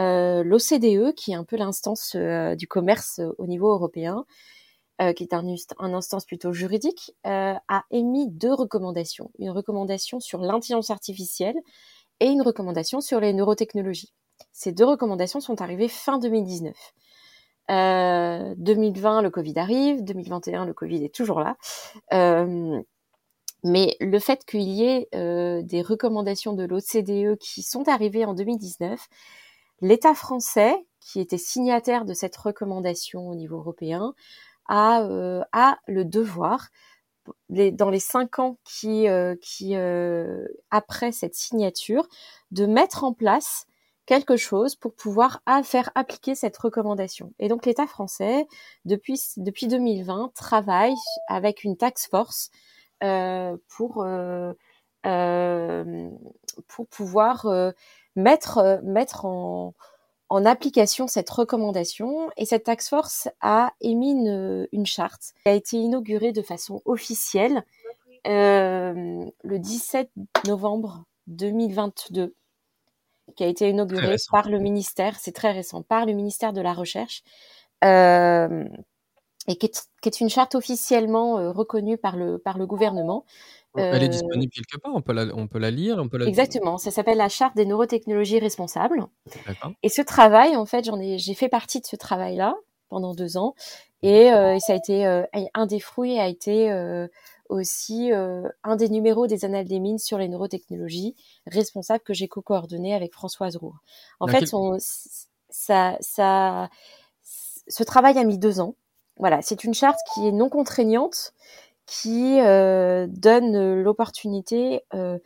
Euh, 0.00 0.42
L'OCDE, 0.42 1.14
qui 1.14 1.32
est 1.32 1.34
un 1.34 1.44
peu 1.44 1.56
l'instance 1.56 2.14
euh, 2.16 2.54
du 2.54 2.66
commerce 2.66 3.18
euh, 3.18 3.34
au 3.36 3.46
niveau 3.46 3.68
européen, 3.70 4.24
qui 5.14 5.24
est 5.24 5.34
un, 5.34 5.44
un, 5.78 5.92
instance 5.92 6.24
plutôt 6.24 6.54
juridique, 6.54 7.14
a 7.24 7.82
émis 7.90 8.30
deux 8.30 8.54
recommandations. 8.54 9.30
Une 9.38 9.50
recommandation 9.50 10.20
sur 10.20 10.40
l'intelligence 10.40 10.88
artificielle 10.88 11.56
et 12.20 12.28
une 12.28 12.40
recommandation 12.40 13.02
sur 13.02 13.20
les 13.20 13.34
neurotechnologies. 13.34 14.14
Ces 14.52 14.72
deux 14.72 14.86
recommandations 14.86 15.40
sont 15.40 15.60
arrivées 15.60 15.88
fin 15.88 16.18
2019. 16.18 16.74
Euh, 17.70 18.54
2020, 18.58 19.22
le 19.22 19.30
Covid 19.30 19.58
arrive. 19.58 20.04
2021, 20.04 20.66
le 20.66 20.74
Covid 20.74 21.04
est 21.04 21.14
toujours 21.14 21.40
là. 21.40 21.56
Euh, 22.12 22.80
mais 23.64 23.96
le 24.00 24.18
fait 24.20 24.44
qu'il 24.44 24.62
y 24.62 24.84
ait 24.84 25.08
euh, 25.14 25.62
des 25.62 25.82
recommandations 25.82 26.52
de 26.52 26.64
l'OCDE 26.64 27.36
qui 27.38 27.62
sont 27.62 27.88
arrivées 27.88 28.24
en 28.24 28.34
2019, 28.34 29.08
l'État 29.80 30.14
français, 30.14 30.86
qui 31.00 31.20
était 31.20 31.38
signataire 31.38 32.04
de 32.04 32.14
cette 32.14 32.36
recommandation 32.36 33.28
au 33.28 33.34
niveau 33.34 33.56
européen, 33.56 34.14
a, 34.68 35.02
euh, 35.02 35.42
a 35.52 35.78
le 35.88 36.04
devoir, 36.04 36.68
dans 37.48 37.90
les 37.90 37.98
cinq 37.98 38.38
ans 38.38 38.56
qui, 38.62 39.08
euh, 39.08 39.34
qui 39.42 39.74
après 40.70 41.10
cette 41.10 41.34
signature, 41.34 42.06
de 42.52 42.66
mettre 42.66 43.02
en 43.02 43.12
place 43.12 43.66
quelque 44.06 44.36
chose 44.36 44.76
pour 44.76 44.94
pouvoir 44.94 45.42
faire 45.64 45.90
appliquer 45.94 46.34
cette 46.34 46.56
recommandation. 46.56 47.32
Et 47.38 47.48
donc 47.48 47.66
l'État 47.66 47.86
français, 47.86 48.46
depuis, 48.84 49.20
depuis 49.36 49.66
2020, 49.66 50.32
travaille 50.34 50.94
avec 51.28 51.64
une 51.64 51.76
tax 51.76 52.08
force 52.08 52.50
euh, 53.02 53.56
pour 53.68 54.04
euh, 54.04 54.52
euh, 55.04 56.08
pour 56.68 56.86
pouvoir 56.86 57.46
mettre 58.14 58.80
mettre 58.82 59.26
en 59.26 59.74
application 60.44 61.06
cette 61.06 61.30
recommandation 61.30 62.30
et 62.36 62.46
cette 62.46 62.64
tax 62.64 62.88
force 62.88 63.28
a 63.40 63.72
émis 63.80 64.12
une, 64.72 64.86
charte 64.86 65.34
qui 65.42 65.48
a 65.48 65.52
été 65.52 65.76
inaugurée 65.76 66.32
de 66.32 66.42
façon 66.42 66.80
officielle 66.84 67.64
le 68.24 69.30
17 69.44 70.10
novembre 70.46 71.04
2022 71.28 72.34
qui 73.34 73.44
a 73.44 73.46
été 73.46 73.68
inaugurée 73.68 74.16
par 74.30 74.48
le 74.48 74.58
ministère, 74.58 75.16
c'est 75.18 75.32
très 75.32 75.52
récent, 75.52 75.82
par 75.82 76.06
le 76.06 76.12
ministère 76.12 76.52
de 76.52 76.60
la 76.60 76.72
Recherche. 76.72 77.22
Euh, 77.84 78.64
et 79.48 79.56
qui 79.56 79.66
est, 79.66 80.20
une 80.20 80.28
charte 80.28 80.54
officiellement 80.54 81.38
euh, 81.38 81.52
reconnue 81.52 81.98
par 81.98 82.16
le, 82.16 82.38
par 82.38 82.58
le 82.58 82.66
gouvernement. 82.66 83.24
Elle 83.76 84.02
est 84.02 84.06
euh, 84.06 84.08
disponible 84.08 84.52
quelque 84.52 84.80
part, 84.80 84.92
on 84.94 85.02
peut 85.02 85.12
la, 85.12 85.26
on 85.34 85.48
peut 85.48 85.58
la 85.58 85.70
lire, 85.70 85.98
on 85.98 86.08
peut 86.08 86.16
la... 86.16 86.26
Exactement, 86.26 86.78
ça 86.78 86.90
s'appelle 86.90 87.18
la 87.18 87.28
charte 87.28 87.54
des 87.56 87.66
neurotechnologies 87.66 88.38
responsables. 88.38 89.04
Et 89.82 89.88
ce 89.90 90.00
travail, 90.00 90.56
en 90.56 90.64
fait, 90.64 90.84
j'en 90.84 90.98
ai, 90.98 91.18
j'ai 91.18 91.34
fait 91.34 91.48
partie 91.48 91.80
de 91.80 91.86
ce 91.86 91.96
travail-là 91.96 92.54
pendant 92.88 93.14
deux 93.14 93.36
ans, 93.36 93.54
et, 94.02 94.32
euh, 94.32 94.58
ça 94.60 94.72
a 94.72 94.76
été 94.76 95.04
un 95.04 95.66
des 95.66 95.80
fruits 95.80 96.18
a 96.18 96.26
été 96.26 96.70
aussi 97.48 98.10
un 98.12 98.76
des 98.76 98.88
numéros 98.88 99.26
des 99.26 99.44
Annales 99.44 99.66
des 99.66 99.80
mines 99.80 99.98
sur 99.98 100.18
les 100.18 100.28
neurotechnologies 100.28 101.14
responsables 101.46 102.02
que 102.02 102.14
j'ai 102.14 102.28
co-coordonné 102.28 102.94
avec 102.94 103.12
Françoise 103.12 103.56
Roux. 103.56 103.74
En 104.20 104.26
fait, 104.26 104.52
on, 104.52 104.76
ça, 105.50 105.96
ça, 106.00 106.68
ce 107.68 107.82
travail 107.82 108.18
a 108.18 108.24
mis 108.24 108.38
deux 108.38 108.60
ans. 108.60 108.74
Voilà, 109.18 109.40
c'est 109.42 109.64
une 109.64 109.74
charte 109.74 109.98
qui 110.12 110.26
est 110.26 110.32
non 110.32 110.48
contraignante, 110.48 111.32
qui 111.86 112.40
euh, 112.40 113.06
donne 113.08 113.80
l'opportunité 113.80 114.82
euh, 114.92 115.18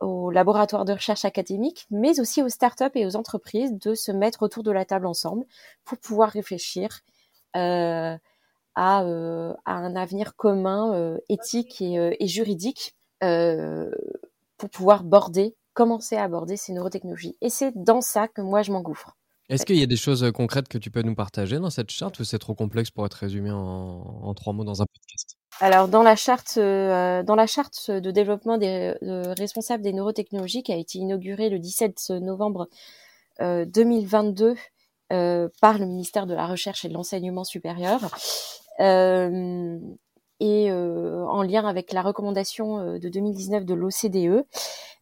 aux 0.00 0.30
laboratoires 0.30 0.84
de 0.84 0.92
recherche 0.92 1.24
académiques, 1.24 1.86
mais 1.90 2.20
aussi 2.20 2.42
aux 2.42 2.48
startups 2.48 2.90
et 2.94 3.06
aux 3.06 3.16
entreprises 3.16 3.72
de 3.72 3.94
se 3.94 4.12
mettre 4.12 4.42
autour 4.42 4.62
de 4.62 4.70
la 4.70 4.84
table 4.84 5.06
ensemble 5.06 5.46
pour 5.84 5.98
pouvoir 5.98 6.30
réfléchir 6.30 7.00
euh, 7.56 8.16
à, 8.74 9.02
euh, 9.04 9.52
à, 9.64 9.74
un 9.74 9.96
avenir 9.96 10.36
commun 10.36 10.94
euh, 10.94 11.18
éthique 11.28 11.80
et, 11.80 11.98
euh, 11.98 12.14
et 12.18 12.26
juridique 12.26 12.94
pour 14.56 14.70
pouvoir 14.70 15.04
border, 15.04 15.54
commencer 15.74 16.16
à 16.16 16.24
aborder 16.24 16.56
ces 16.56 16.72
neurotechnologies. 16.72 17.36
Et 17.40 17.50
c'est 17.50 17.72
dans 17.74 18.00
ça 18.00 18.28
que 18.28 18.40
moi 18.40 18.62
je 18.62 18.72
m'engouffre. 18.72 19.16
Est-ce 19.50 19.66
qu'il 19.66 19.76
y 19.76 19.82
a 19.82 19.86
des 19.86 19.96
choses 19.96 20.30
concrètes 20.32 20.68
que 20.68 20.78
tu 20.78 20.92
peux 20.92 21.02
nous 21.02 21.16
partager 21.16 21.58
dans 21.58 21.70
cette 21.70 21.90
charte 21.90 22.20
ou 22.20 22.24
c'est 22.24 22.38
trop 22.38 22.54
complexe 22.54 22.90
pour 22.90 23.04
être 23.04 23.14
résumé 23.14 23.50
en, 23.50 24.32
trois 24.34 24.52
mots 24.52 24.64
dans 24.64 24.80
un 24.80 24.86
podcast? 24.86 25.36
Alors 25.58 25.88
dans 25.88 26.04
la 26.04 26.14
charte, 26.14 26.54
euh, 26.56 27.24
dans 27.24 27.34
la 27.34 27.48
charte 27.48 27.90
de 27.90 28.10
développement 28.12 28.58
des 28.58 28.94
responsables 29.36 29.82
des 29.82 29.92
neurotechnologies 29.92 30.62
qui 30.62 30.72
a 30.72 30.76
été 30.76 30.98
inaugurée 30.98 31.50
le 31.50 31.58
17 31.58 32.10
novembre 32.20 32.68
2022 33.40 34.46
euh, 34.46 34.54
par 35.10 35.78
le 35.78 35.86
ministère 35.86 36.26
de 36.26 36.34
la 36.34 36.46
Recherche 36.46 36.84
et 36.84 36.88
de 36.88 36.94
l'enseignement 36.94 37.44
supérieur. 37.44 38.00
et 38.80 40.72
en 40.72 41.42
lien 41.42 41.66
avec 41.66 41.92
la 41.92 42.02
recommandation 42.02 42.98
de 42.98 43.08
2019 43.08 43.64
de 43.64 43.74
l'OCDE, 43.74 44.46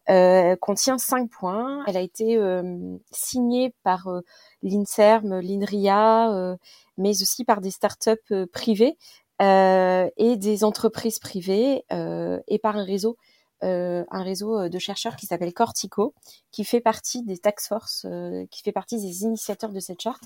euh, 0.09 0.55
contient 0.55 0.97
cinq 0.97 1.29
points. 1.29 1.83
Elle 1.85 1.97
a 1.97 2.01
été 2.01 2.35
euh, 2.37 2.97
signée 3.11 3.75
par 3.83 4.07
euh, 4.07 4.21
l'INSERM, 4.63 5.39
l'INRIA, 5.39 6.57
mais 6.97 7.21
aussi 7.21 7.45
par 7.45 7.61
des 7.61 7.71
startups 7.71 8.47
privées 8.51 8.97
et 9.41 10.35
des 10.37 10.63
entreprises 10.65 11.19
privées 11.19 11.85
et 11.89 12.59
par 12.59 12.75
un 12.75 12.83
réseau 12.83 13.15
euh, 13.63 14.05
un 14.09 14.23
réseau 14.23 14.57
euh, 14.57 14.69
de 14.69 14.79
chercheurs 14.79 15.17
qui 15.17 15.25
s'appelle 15.25 15.53
Cortico, 15.53 16.13
qui 16.51 16.63
fait 16.63 16.79
partie 16.79 17.23
des 17.23 17.37
tax 17.37 17.67
force, 17.67 18.05
euh, 18.05 18.45
qui 18.51 18.61
fait 18.61 18.71
partie 18.71 18.95
des 18.95 19.23
initiateurs 19.23 19.71
de 19.71 19.79
cette 19.79 20.01
charte. 20.01 20.23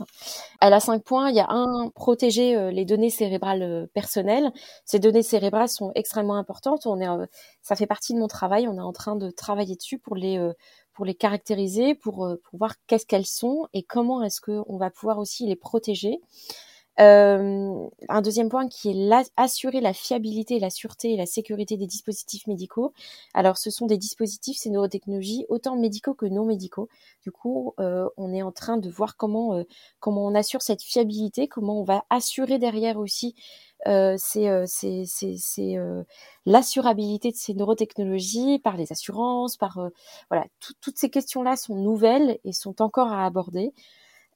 Elle 0.61 0.73
a 0.73 0.79
cinq 0.79 1.03
points. 1.03 1.29
Il 1.29 1.35
y 1.35 1.39
a 1.39 1.47
un, 1.49 1.89
protéger 1.89 2.71
les 2.71 2.85
données 2.85 3.09
cérébrales 3.09 3.87
personnelles. 3.93 4.51
Ces 4.85 4.99
données 4.99 5.23
cérébrales 5.23 5.69
sont 5.69 5.91
extrêmement 5.95 6.35
importantes. 6.35 6.85
On 6.85 6.99
est, 6.99 7.27
ça 7.61 7.75
fait 7.75 7.87
partie 7.87 8.13
de 8.13 8.19
mon 8.19 8.27
travail. 8.27 8.67
On 8.67 8.77
est 8.77 8.81
en 8.81 8.93
train 8.93 9.15
de 9.15 9.31
travailler 9.31 9.75
dessus 9.75 9.97
pour 9.97 10.15
les 10.15 10.39
pour 10.93 11.05
les 11.05 11.15
caractériser, 11.15 11.95
pour, 11.95 12.27
pour 12.43 12.59
voir 12.59 12.75
qu'est-ce 12.85 13.07
qu'elles 13.07 13.25
sont 13.25 13.67
et 13.73 13.81
comment 13.81 14.21
est-ce 14.21 14.41
qu'on 14.41 14.77
va 14.77 14.91
pouvoir 14.91 15.17
aussi 15.17 15.47
les 15.47 15.55
protéger. 15.55 16.19
Euh, 16.99 17.87
un 18.07 18.21
deuxième 18.21 18.49
point 18.49 18.67
qui 18.67 18.91
est 18.91 19.11
assurer 19.35 19.81
la 19.81 19.93
fiabilité, 19.93 20.59
la 20.59 20.69
sûreté 20.69 21.13
et 21.13 21.17
la 21.17 21.25
sécurité 21.25 21.75
des 21.75 21.87
dispositifs 21.87 22.45
médicaux. 22.45 22.93
Alors, 23.33 23.57
ce 23.57 23.71
sont 23.71 23.87
des 23.87 23.97
dispositifs, 23.97 24.57
ces 24.57 24.69
neurotechnologies, 24.69 25.45
autant 25.49 25.75
médicaux 25.75 26.13
que 26.13 26.27
non 26.27 26.45
médicaux. 26.45 26.89
Du 27.23 27.31
coup, 27.31 27.73
euh, 27.79 28.07
on 28.17 28.31
est 28.33 28.43
en 28.43 28.51
train 28.51 28.77
de 28.77 28.89
voir 28.89 29.17
comment 29.17 29.55
euh, 29.55 29.63
comment 29.99 30.25
on 30.25 30.35
assure 30.35 30.61
cette 30.61 30.83
fiabilité, 30.83 31.47
comment 31.47 31.79
on 31.79 31.83
va 31.83 32.03
assurer 32.09 32.59
derrière 32.59 32.97
aussi 32.99 33.35
l'assurabilité 36.45 37.31
de 37.31 37.35
ces 37.35 37.53
neurotechnologies 37.53 38.59
par 38.59 38.77
les 38.77 38.91
assurances, 38.93 39.57
par 39.57 39.89
voilà, 40.29 40.45
toutes 40.59 40.97
ces 40.97 41.09
questions-là 41.09 41.57
sont 41.57 41.75
nouvelles 41.75 42.39
et 42.45 42.53
sont 42.53 42.81
encore 42.81 43.11
à 43.11 43.25
aborder. 43.25 43.73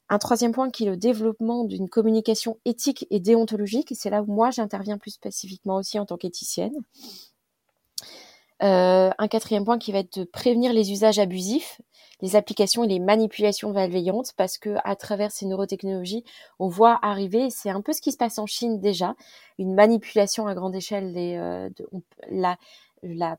Un 0.10 0.20
troisième 0.20 0.54
point 0.54 0.70
qui 0.70 0.84
est 0.84 0.90
le 0.90 0.98
développement 0.98 1.66
d'une 1.66 1.90
communication 1.90 2.58
éthique 2.64 3.06
et 3.10 3.20
déontologique. 3.20 3.94
C'est 3.96 4.10
là 4.10 4.22
où 4.22 4.26
moi 4.26 4.52
j'interviens 4.52 4.98
plus 4.98 5.12
spécifiquement 5.12 5.76
aussi 5.76 6.00
en 6.00 6.06
tant 6.06 6.18
qu'éthicienne. 6.18 6.76
Euh, 8.64 9.12
un 9.16 9.28
quatrième 9.28 9.66
point 9.66 9.78
qui 9.78 9.92
va 9.92 10.00
être 10.00 10.20
de 10.20 10.24
prévenir 10.24 10.74
les 10.74 10.92
usages 10.92 11.20
abusifs, 11.20 11.80
les 12.22 12.36
applications 12.36 12.84
et 12.84 12.88
les 12.88 13.00
manipulations 13.00 13.72
malveillantes, 13.72 14.34
parce 14.36 14.58
que 14.58 14.76
à 14.84 14.96
travers 14.96 15.32
ces 15.32 15.46
neurotechnologies, 15.46 16.24
on 16.58 16.68
voit 16.68 16.98
arriver, 17.04 17.50
c'est 17.52 17.70
un 17.70 17.82
peu 17.82 17.94
ce 17.94 18.02
qui 18.02 18.12
se 18.12 18.18
passe 18.18 18.40
en 18.40 18.48
Chine 18.48 18.80
déjà, 18.80 19.16
une 19.60 19.76
manipulation 19.76 20.48
à 20.48 20.56
grande 20.56 20.76
échelle, 20.76 21.14
euh, 21.16 21.70
la, 22.32 22.58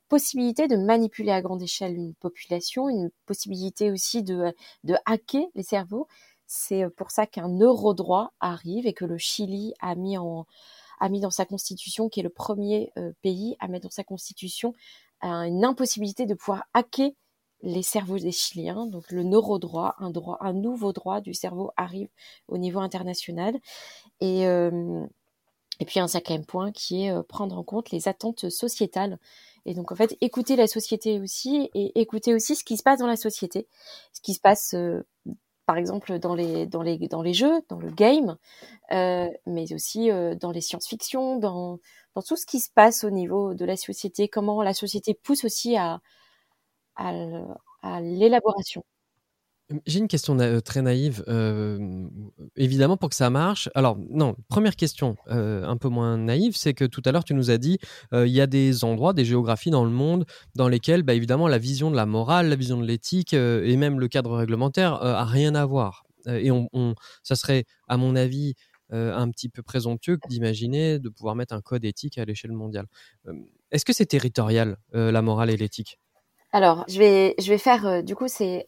possibilité 0.09 0.69
de 0.69 0.77
manipuler 0.77 1.33
à 1.33 1.43
grande 1.43 1.63
échelle 1.63 1.97
une 1.97 2.15
population, 2.15 2.89
une 2.89 3.11
possibilité 3.27 3.91
aussi 3.91 4.23
de 4.23 4.55
hacker 5.05 5.47
les 5.57 5.65
cerveaux. 5.65 6.07
C'est 6.49 6.83
euh, 6.83 6.91
pour 6.91 7.13
ça 7.13 7.27
qu'un 7.27 7.51
eurodroit 7.61 8.33
arrive 8.41 8.87
et 8.87 8.95
que 8.95 9.05
le 9.05 9.19
Chili 9.19 9.75
a 9.81 9.95
mis 9.95 10.19
en 10.19 10.47
a 10.99 11.09
mis 11.09 11.21
dans 11.21 11.31
sa 11.31 11.45
constitution, 11.45 12.09
qui 12.09 12.19
est 12.19 12.25
le 12.25 12.29
premier 12.29 12.91
euh, 12.99 13.13
pays 13.23 13.55
à 13.61 13.69
mettre 13.69 13.85
dans 13.85 13.91
sa 13.91 14.03
constitution 14.03 14.75
une 15.23 15.65
impossibilité 15.65 16.27
de 16.27 16.35
pouvoir 16.35 16.65
hacker 16.75 17.11
les 17.63 17.83
cerveaux 17.83 18.19
des 18.19 18.31
Chiliens. 18.33 18.87
Donc 18.87 19.11
le 19.11 19.25
neurodroit, 19.25 19.97
un 19.99 20.11
droit, 20.11 20.39
un 20.41 20.53
nouveau 20.53 20.93
droit 20.93 21.21
du 21.21 21.35
cerveau 21.35 21.73
arrive 21.77 22.09
au 22.47 22.57
niveau 22.57 22.79
international. 22.79 23.57
Et 24.21 24.47
euh, 24.47 25.05
et 25.81 25.85
puis 25.85 26.01
un 26.01 26.09
cinquième 26.09 26.45
point 26.45 26.73
qui 26.73 27.05
est 27.05 27.23
prendre 27.25 27.57
en 27.59 27.63
compte 27.63 27.91
les 27.91 28.09
attentes 28.09 28.49
sociétales. 28.49 29.19
Et 29.67 29.75
donc 29.75 29.93
en 29.93 29.97
fait 29.97 30.17
écouter 30.21 30.57
la 30.57 30.67
société 30.67 31.21
aussi 31.21 31.69
et 31.75 32.01
écouter 32.01 32.35
aussi 32.35 32.57
ce 32.57 32.65
qui 32.65 32.77
se 32.77 32.83
passe 32.83 33.01
dans 33.01 33.07
la 33.07 33.17
société, 33.17 33.69
ce 34.13 34.21
qui 34.21 34.35
se 34.35 34.41
passe 34.41 34.75
par 35.69 35.79
exemple 35.79 36.19
dans 36.21 36.35
les 36.35 36.67
dans 36.67 36.83
les 36.83 36.99
dans 37.09 37.23
les 37.23 37.35
jeux, 37.35 37.63
dans 37.71 37.79
le 37.79 37.91
game, 37.93 38.39
euh, 38.93 39.29
mais 39.47 39.73
aussi 39.75 40.11
euh, 40.13 40.35
dans 40.37 40.53
les 40.53 40.63
science-fiction, 40.63 41.39
dans 41.39 41.81
dans 42.17 42.23
tout 42.23 42.37
ce 42.37 42.47
qui 42.47 42.61
se 42.61 42.71
passe 42.73 43.05
au 43.05 43.11
niveau 43.11 43.55
de 43.55 43.65
la 43.67 43.77
société, 43.77 44.29
comment 44.29 44.63
la 44.63 44.75
société 44.75 45.15
pousse 45.15 45.45
aussi 45.45 45.77
à 45.77 46.01
à, 46.97 47.13
à 47.83 48.01
l'élaboration. 48.03 48.85
J'ai 49.87 49.99
une 49.99 50.09
question 50.09 50.37
très 50.65 50.81
naïve. 50.81 51.23
évidemment, 52.57 52.97
pour 52.97 53.11
que 53.11 53.15
ça 53.15 53.29
marche. 53.29 53.69
Alors, 53.75 53.99
non, 54.11 54.35
première 54.49 54.77
question, 54.77 55.17
un 55.27 55.77
peu 55.77 55.89
moins 55.89 56.17
naïve, 56.17 56.57
c'est 56.57 56.73
que 56.73 56.87
tout 56.87 57.03
à 57.05 57.13
l'heure, 57.13 57.25
tu 57.25 57.35
nous 57.35 57.51
as 57.51 57.59
dit 57.59 57.79
il 58.13 58.29
y 58.29 58.41
a 58.41 58.47
des 58.47 58.85
endroits, 58.85 59.13
des 59.13 59.27
géographies 59.27 59.71
dans 59.71 59.85
le 59.85 59.91
monde 59.91 60.25
dans 60.55 60.69
lesquels, 60.69 61.03
bah, 61.03 61.13
évidemment, 61.13 61.49
la 61.49 61.59
vision 61.59 61.91
de 61.91 61.97
la 61.97 62.07
morale, 62.07 62.49
la 62.49 62.57
vision 62.57 62.79
de 62.81 62.87
l'éthique 62.87 63.35
et 63.35 63.77
même 63.77 64.01
le 64.01 64.09
cadre 64.09 64.37
réglementaire 64.37 64.95
a 64.95 65.25
rien 65.27 65.55
à 65.55 65.67
voir. 65.67 66.05
et 66.27 66.51
ça 67.23 67.37
serait, 67.37 67.65
à 67.89 67.99
mon 67.99 68.17
avis, 68.17 68.55
un 68.91 69.31
petit 69.31 69.51
peu 69.51 69.63
présomptueux 69.63 70.19
d'imaginer 70.31 70.99
de 70.99 71.11
pouvoir 71.11 71.35
mettre 71.35 71.53
un 71.55 71.61
code 71.61 71.85
éthique 71.85 72.17
à 72.17 72.25
l'échelle 72.25 72.53
mondiale. 72.53 72.87
Est-ce 73.71 73.85
que 73.85 73.93
c'est 73.93 74.07
territorial, 74.07 74.79
la 74.93 75.21
morale 75.21 75.51
et 75.51 75.59
l'éthique? 75.59 75.99
Alors, 76.53 76.87
je 76.89 76.99
vais, 76.99 77.35
je 77.39 77.51
vais 77.51 77.59
faire, 77.59 78.03
du 78.03 78.15
coup, 78.15 78.29
c'est 78.29 78.67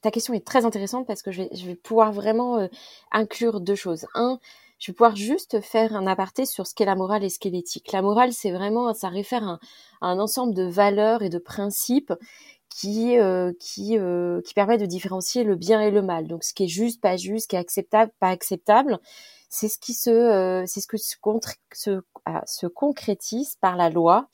ta 0.00 0.10
question 0.10 0.34
est 0.34 0.46
très 0.46 0.64
intéressante 0.64 1.06
parce 1.06 1.22
que 1.22 1.30
je 1.30 1.42
vais, 1.42 1.74
pouvoir 1.74 2.12
vraiment 2.12 2.58
euh, 2.58 2.68
inclure 3.12 3.60
deux 3.60 3.74
choses. 3.74 4.06
Un, 4.14 4.38
je 4.78 4.90
vais 4.90 4.94
pouvoir 4.94 5.16
juste 5.16 5.60
faire 5.60 5.94
un 5.94 6.06
aparté 6.06 6.46
sur 6.46 6.66
ce 6.66 6.74
qu'est 6.74 6.86
la 6.86 6.94
morale 6.94 7.22
et 7.22 7.28
ce 7.28 7.38
qu'est 7.38 7.50
l'éthique. 7.50 7.92
La 7.92 8.02
morale, 8.02 8.32
c'est 8.32 8.50
vraiment, 8.50 8.94
ça 8.94 9.08
réfère 9.08 9.58
à 10.00 10.08
un, 10.08 10.18
ensemble 10.18 10.54
de 10.54 10.64
valeurs 10.64 11.22
et 11.22 11.28
de 11.28 11.38
principes 11.38 12.14
qui 12.70 13.18
euh, 13.18 13.52
euh, 13.90 14.40
permet 14.54 14.78
de 14.78 14.86
différencier 14.86 15.44
le 15.44 15.56
bien 15.56 15.80
et 15.82 15.90
le 15.90 16.02
mal. 16.02 16.28
Donc, 16.28 16.44
ce 16.44 16.54
qui 16.54 16.64
est 16.64 16.68
juste, 16.68 17.00
pas 17.00 17.16
juste, 17.16 17.44
ce 17.44 17.48
qui 17.48 17.56
est 17.56 17.58
acceptable, 17.58 18.12
pas 18.20 18.30
acceptable, 18.30 18.98
c'est 19.48 19.68
ce 19.68 19.78
qui 19.78 19.92
se, 19.92 20.64
se, 20.66 22.00
ah, 22.24 22.42
se 22.46 22.66
concrétise 22.66 23.56
par 23.56 23.76
la 23.76 23.90
loi 23.90 24.28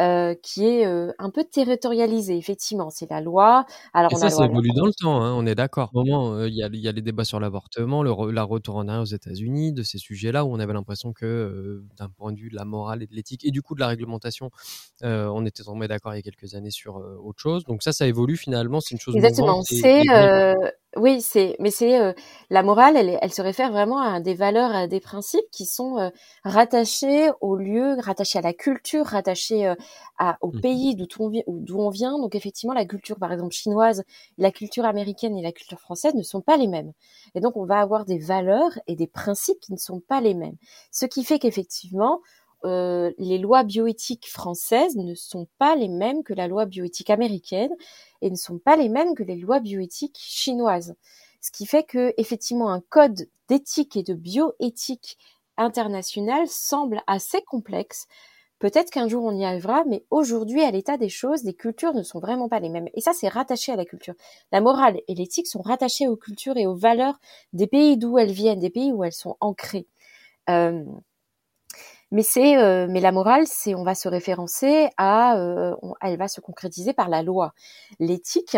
euh, 0.00 0.34
qui 0.42 0.64
est 0.64 0.86
euh, 0.86 1.12
un 1.18 1.30
peu 1.30 1.42
territorialisé. 1.42 2.36
Effectivement, 2.36 2.88
c'est 2.88 3.10
la 3.10 3.20
loi. 3.20 3.66
Alors, 3.92 4.12
Et 4.12 4.16
ça, 4.16 4.30
ça 4.30 4.44
évolue 4.44 4.70
dans 4.74 4.86
le 4.86 4.92
temps, 4.92 5.20
hein, 5.20 5.34
on 5.34 5.44
est 5.44 5.56
d'accord. 5.56 5.90
Au 5.92 6.04
moment, 6.04 6.34
euh, 6.34 6.48
il 6.48 6.54
y, 6.54 6.62
a, 6.62 6.68
y, 6.72 6.86
a 6.86 6.92
les 6.92 7.02
débats 7.02 7.24
sur 7.24 7.40
l'avortement, 7.40 8.04
le 8.04 8.30
la 8.30 8.44
retour 8.44 8.76
en 8.76 8.86
arrière 8.86 9.02
aux 9.02 9.06
États-Unis, 9.06 9.72
de 9.72 9.82
ces 9.82 9.98
sujets-là 9.98 10.44
où 10.44 10.52
on 10.52 10.60
avait 10.60 10.72
l'impression 10.72 11.12
que, 11.12 11.82
d'un 11.96 12.08
point 12.08 12.32
de 12.32 12.38
vue 12.38 12.48
de 12.48 12.54
la 12.54 12.64
morale 12.64 13.02
et 13.02 13.06
de 13.06 13.14
l'éthique 13.14 13.44
et 13.44 13.50
du 13.50 13.60
coup 13.60 13.74
de 13.74 13.80
la 13.80 13.88
réglementation, 13.88 14.50
on 15.02 15.44
était 15.46 15.64
tombé 15.64 15.88
d'accord 15.88 16.14
il 16.14 16.16
y 16.16 16.20
a 16.20 16.22
quelques 16.22 16.54
années 16.54 16.70
sur 16.70 16.96
autre 17.24 17.40
chose. 17.40 17.64
Donc 17.64 17.82
ça, 17.82 17.92
ça 17.92 18.06
évolue 18.06 18.36
finalement. 18.36 18.80
C'est 18.80 18.94
une 18.94 19.00
chose. 19.00 19.16
Exactement. 19.16 19.62
C'est 19.62 20.04
oui, 20.96 21.20
c'est, 21.20 21.54
mais 21.60 21.70
c'est 21.70 22.00
euh, 22.00 22.14
la 22.48 22.62
morale, 22.62 22.96
elle, 22.96 23.18
elle 23.20 23.32
se 23.32 23.42
réfère 23.42 23.70
vraiment 23.70 23.98
à 24.00 24.20
des 24.20 24.32
valeurs, 24.34 24.74
à 24.74 24.86
des 24.86 25.00
principes 25.00 25.44
qui 25.52 25.66
sont 25.66 25.98
euh, 25.98 26.08
rattachés 26.44 27.28
au 27.42 27.56
lieu, 27.56 27.96
rattachés 28.00 28.38
à 28.38 28.42
la 28.42 28.54
culture, 28.54 29.04
rattachés 29.04 29.66
euh, 29.66 29.74
à, 30.18 30.38
au 30.40 30.48
mmh 30.50 30.60
pays 30.62 30.96
d'où 30.96 31.06
on, 31.20 31.30
d'où 31.46 31.78
on 31.78 31.90
vient. 31.90 32.18
Donc 32.18 32.34
effectivement, 32.34 32.72
la 32.72 32.86
culture, 32.86 33.18
par 33.18 33.32
exemple 33.32 33.54
chinoise, 33.54 34.02
la 34.38 34.50
culture 34.50 34.86
américaine 34.86 35.36
et 35.36 35.42
la 35.42 35.52
culture 35.52 35.78
française 35.78 36.14
ne 36.14 36.22
sont 36.22 36.40
pas 36.40 36.56
les 36.56 36.66
mêmes. 36.68 36.92
Et 37.34 37.40
donc 37.40 37.56
on 37.58 37.66
va 37.66 37.80
avoir 37.80 38.06
des 38.06 38.18
valeurs 38.18 38.72
et 38.86 38.96
des 38.96 39.06
principes 39.06 39.60
qui 39.60 39.72
ne 39.72 39.78
sont 39.78 40.00
pas 40.00 40.22
les 40.22 40.34
mêmes. 40.34 40.56
Ce 40.90 41.04
qui 41.04 41.22
fait 41.22 41.38
qu'effectivement, 41.38 42.20
euh, 42.64 43.12
les 43.18 43.38
lois 43.38 43.62
bioéthiques 43.62 44.28
françaises 44.28 44.96
ne 44.96 45.14
sont 45.14 45.46
pas 45.58 45.76
les 45.76 45.88
mêmes 45.88 46.22
que 46.24 46.34
la 46.34 46.48
loi 46.48 46.66
bioéthique 46.66 47.10
américaine 47.10 47.70
et 48.20 48.30
ne 48.30 48.36
sont 48.36 48.58
pas 48.58 48.76
les 48.76 48.88
mêmes 48.88 49.14
que 49.14 49.22
les 49.22 49.36
lois 49.36 49.60
bioéthiques 49.60 50.18
chinoises. 50.18 50.94
Ce 51.40 51.50
qui 51.50 51.66
fait 51.66 51.84
que 51.84 52.12
effectivement 52.16 52.70
un 52.70 52.80
code 52.80 53.28
d'éthique 53.48 53.96
et 53.96 54.02
de 54.02 54.14
bioéthique 54.14 55.18
international 55.56 56.46
semble 56.48 57.02
assez 57.06 57.42
complexe. 57.42 58.06
Peut-être 58.58 58.90
qu'un 58.90 59.06
jour 59.06 59.24
on 59.24 59.36
y 59.36 59.44
arrivera, 59.44 59.84
mais 59.86 60.04
aujourd'hui, 60.10 60.62
à 60.62 60.70
l'état 60.72 60.96
des 60.96 61.08
choses, 61.08 61.44
les 61.44 61.54
cultures 61.54 61.94
ne 61.94 62.02
sont 62.02 62.18
vraiment 62.18 62.48
pas 62.48 62.58
les 62.58 62.68
mêmes. 62.68 62.88
Et 62.94 63.00
ça, 63.00 63.12
c'est 63.12 63.28
rattaché 63.28 63.70
à 63.70 63.76
la 63.76 63.84
culture. 63.84 64.14
La 64.50 64.60
morale 64.60 65.00
et 65.06 65.14
l'éthique 65.14 65.46
sont 65.46 65.62
rattachées 65.62 66.08
aux 66.08 66.16
cultures 66.16 66.56
et 66.56 66.66
aux 66.66 66.74
valeurs 66.74 67.20
des 67.52 67.68
pays 67.68 67.96
d'où 67.96 68.18
elles 68.18 68.32
viennent, 68.32 68.58
des 68.58 68.70
pays 68.70 68.92
où 68.92 69.04
elles 69.04 69.12
sont 69.12 69.36
ancrées. 69.40 69.86
Euh, 70.50 70.82
mais 72.10 72.22
c'est, 72.22 72.56
euh, 72.56 72.86
mais 72.88 73.00
la 73.00 73.12
morale, 73.12 73.46
c'est, 73.46 73.74
on 73.74 73.84
va 73.84 73.94
se 73.94 74.08
référencer 74.08 74.88
à, 74.96 75.38
euh, 75.38 75.74
elle 76.00 76.16
va 76.16 76.28
se 76.28 76.40
concrétiser 76.40 76.92
par 76.94 77.08
la 77.08 77.22
loi. 77.22 77.52
L'éthique, 78.00 78.56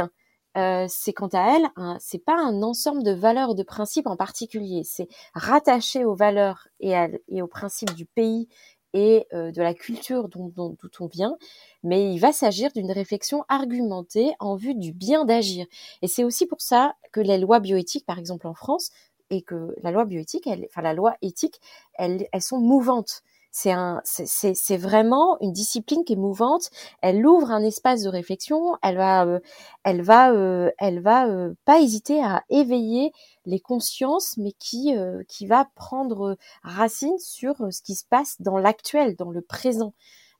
euh, 0.56 0.86
c'est 0.88 1.12
quant 1.12 1.28
à 1.32 1.56
elle, 1.56 1.68
c'est 2.00 2.24
pas 2.24 2.36
un 2.36 2.62
ensemble 2.62 3.02
de 3.02 3.12
valeurs, 3.12 3.54
de 3.54 3.62
principes 3.62 4.06
en 4.06 4.16
particulier. 4.16 4.82
C'est 4.84 5.08
rattaché 5.34 6.04
aux 6.04 6.14
valeurs 6.14 6.68
et, 6.78 6.94
aux 7.42 7.46
principes 7.48 7.94
du 7.94 8.06
pays 8.06 8.48
et 8.92 9.26
de 9.32 9.62
la 9.62 9.72
culture 9.72 10.28
dont, 10.28 10.48
dont, 10.48 10.70
d'où 10.70 10.88
on 10.98 11.06
vient, 11.06 11.36
mais 11.84 12.12
il 12.12 12.18
va 12.18 12.32
s'agir 12.32 12.72
d'une 12.72 12.90
réflexion 12.90 13.44
argumentée 13.48 14.32
en 14.40 14.56
vue 14.56 14.74
du 14.74 14.92
bien 14.92 15.24
d'agir. 15.24 15.66
Et 16.02 16.08
c'est 16.08 16.24
aussi 16.24 16.46
pour 16.46 16.60
ça 16.60 16.96
que 17.12 17.20
les 17.20 17.38
lois 17.38 17.60
bioéthiques, 17.60 18.04
par 18.04 18.18
exemple 18.18 18.48
en 18.48 18.54
France, 18.54 18.90
et 19.30 19.42
que 19.42 19.76
la 19.82 19.92
loi 19.92 20.04
bioéthique, 20.04 20.48
enfin 20.68 20.82
la 20.82 20.92
loi 20.92 21.14
éthique, 21.22 21.60
elles, 21.94 22.26
elles 22.32 22.42
sont 22.42 22.58
mouvantes 22.58 23.22
c'est 23.50 23.72
un, 23.72 24.00
c'est 24.04 24.76
vraiment 24.76 25.36
une 25.40 25.52
discipline 25.52 26.04
qui 26.04 26.12
est 26.12 26.16
mouvante. 26.16 26.70
Elle 27.02 27.26
ouvre 27.26 27.50
un 27.50 27.62
espace 27.62 28.02
de 28.02 28.08
réflexion. 28.08 28.76
Elle 28.82 28.96
va, 28.96 29.26
euh, 29.26 29.40
elle 29.84 30.02
va, 30.02 30.32
euh, 30.32 30.70
elle 30.78 31.00
va 31.00 31.26
euh, 31.28 31.54
pas 31.64 31.80
hésiter 31.80 32.22
à 32.22 32.44
éveiller 32.48 33.12
les 33.46 33.60
consciences, 33.60 34.36
mais 34.36 34.52
qui, 34.52 34.94
qui 35.28 35.46
va 35.46 35.68
prendre 35.74 36.36
racine 36.62 37.18
sur 37.18 37.56
ce 37.72 37.82
qui 37.82 37.94
se 37.94 38.04
passe 38.08 38.36
dans 38.40 38.58
l'actuel, 38.58 39.16
dans 39.16 39.30
le 39.30 39.42
présent. 39.42 39.94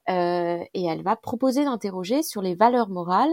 et 0.09 0.69
elle 0.75 1.03
va 1.03 1.17
proposer 1.17 1.65
d'interroger 1.65 2.23
sur 2.23 2.43
les 2.43 2.55
valeurs 2.55 2.89
morales 2.89 3.33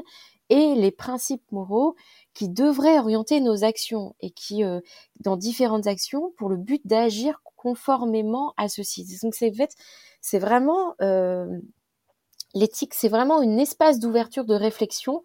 et 0.49 0.75
les 0.75 0.91
principes 0.91 1.51
moraux 1.51 1.95
qui 2.33 2.49
devraient 2.49 2.99
orienter 2.99 3.39
nos 3.41 3.63
actions 3.63 4.15
et 4.21 4.31
qui, 4.31 4.63
dans 5.19 5.37
différentes 5.37 5.87
actions, 5.87 6.31
pour 6.37 6.49
le 6.49 6.57
but 6.57 6.81
d'agir 6.85 7.41
conformément 7.57 8.53
à 8.55 8.69
ceci. 8.69 9.05
Donc 9.21 9.35
c'est 9.35 9.51
fait, 9.51 9.75
c'est 10.21 10.39
vraiment 10.39 10.95
euh, 11.01 11.59
l'éthique, 12.53 12.93
c'est 12.93 13.09
vraiment 13.09 13.41
une 13.41 13.59
espace 13.59 13.99
d'ouverture 13.99 14.45
de 14.45 14.55
réflexion 14.55 15.23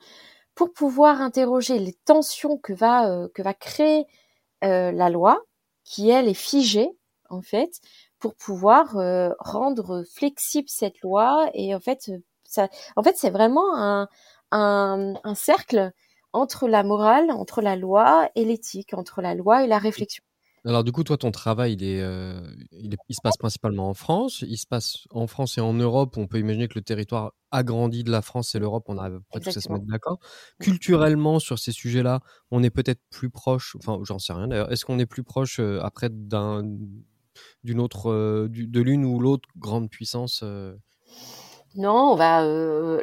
pour 0.57 0.73
pouvoir 0.73 1.21
interroger 1.23 1.79
les 1.79 1.95
tensions 2.05 2.59
que 2.59 2.73
va 2.73 3.09
euh, 3.11 3.29
que 3.35 3.43
va 3.43 3.55
créer 3.55 4.07
euh, 4.65 4.91
la 4.93 5.11
loi, 5.11 5.41
qui 5.85 6.11
elle 6.11 6.29
est 6.29 6.35
figée 6.35 6.91
en 7.31 7.43
fait, 7.43 7.81
pour 8.19 8.35
pouvoir 8.35 8.95
rendre 9.39 10.05
flexible 10.05 10.69
cette 10.69 11.01
loi 11.01 11.51
et 11.55 11.75
en 11.75 11.81
fait 11.81 12.11
ça, 12.45 12.69
en 12.97 13.03
fait 13.03 13.17
c'est 13.17 13.31
vraiment 13.31 13.75
un, 13.77 14.09
un, 14.53 15.15
un 15.25 15.35
cercle 15.35 15.93
entre 16.33 16.69
la 16.69 16.83
morale, 16.83 17.31
entre 17.31 17.61
la 17.61 17.77
loi 17.77 18.31
et 18.35 18.45
l'éthique, 18.45 18.95
entre 18.95 19.21
la 19.21 19.35
loi 19.35 19.65
et 19.65 19.67
la 19.67 19.79
réflexion. 19.79 20.23
Alors 20.65 20.85
du 20.85 20.93
coup, 20.93 21.03
toi, 21.03 21.17
ton 21.17 21.33
travail, 21.33 21.73
il, 21.73 21.83
est, 21.83 22.01
euh, 22.01 22.41
il, 22.71 22.97
se 23.11 23.21
passe 23.21 23.37
principalement 23.37 23.88
en 23.88 23.95
France. 23.95 24.45
Il 24.47 24.57
se 24.57 24.67
passe 24.67 25.09
en 25.11 25.27
France 25.27 25.59
et 25.59 25.61
en 25.61 25.73
Europe. 25.73 26.17
On 26.17 26.29
peut 26.29 26.38
imaginer 26.38 26.69
que 26.69 26.77
le 26.77 26.85
territoire 26.85 27.33
agrandi 27.51 28.05
de 28.05 28.12
la 28.12 28.23
France 28.23 28.55
et 28.55 28.61
l'Europe, 28.61 28.85
on 28.87 28.97
arrive 28.97 29.21
à 29.33 29.41
tous 29.41 29.57
à 29.57 29.61
se 29.61 29.73
mettre 29.73 29.87
d'accord. 29.87 30.21
Culturellement, 30.61 31.41
sur 31.41 31.59
ces 31.59 31.73
sujets-là, 31.73 32.21
on 32.53 32.62
est 32.62 32.71
peut-être 32.71 33.01
plus 33.11 33.29
proche. 33.29 33.77
Enfin, 33.81 33.99
j'en 34.05 34.21
sais 34.21 34.33
rien 34.33 34.47
d'ailleurs. 34.47 34.71
Est-ce 34.71 34.85
qu'on 34.85 35.01
est 35.01 35.07
plus 35.07 35.25
proche 35.25 35.59
euh, 35.59 35.81
après 35.83 36.11
d'un, 36.11 36.62
d'une 37.65 37.81
autre, 37.81 38.12
euh, 38.12 38.49
de 38.49 38.81
l'une 38.81 39.05
ou 39.05 39.19
l'autre 39.19 39.49
grande 39.57 39.91
puissance 39.91 40.45
Non, 41.77 42.13
on 42.13 42.15
va. 42.15 42.45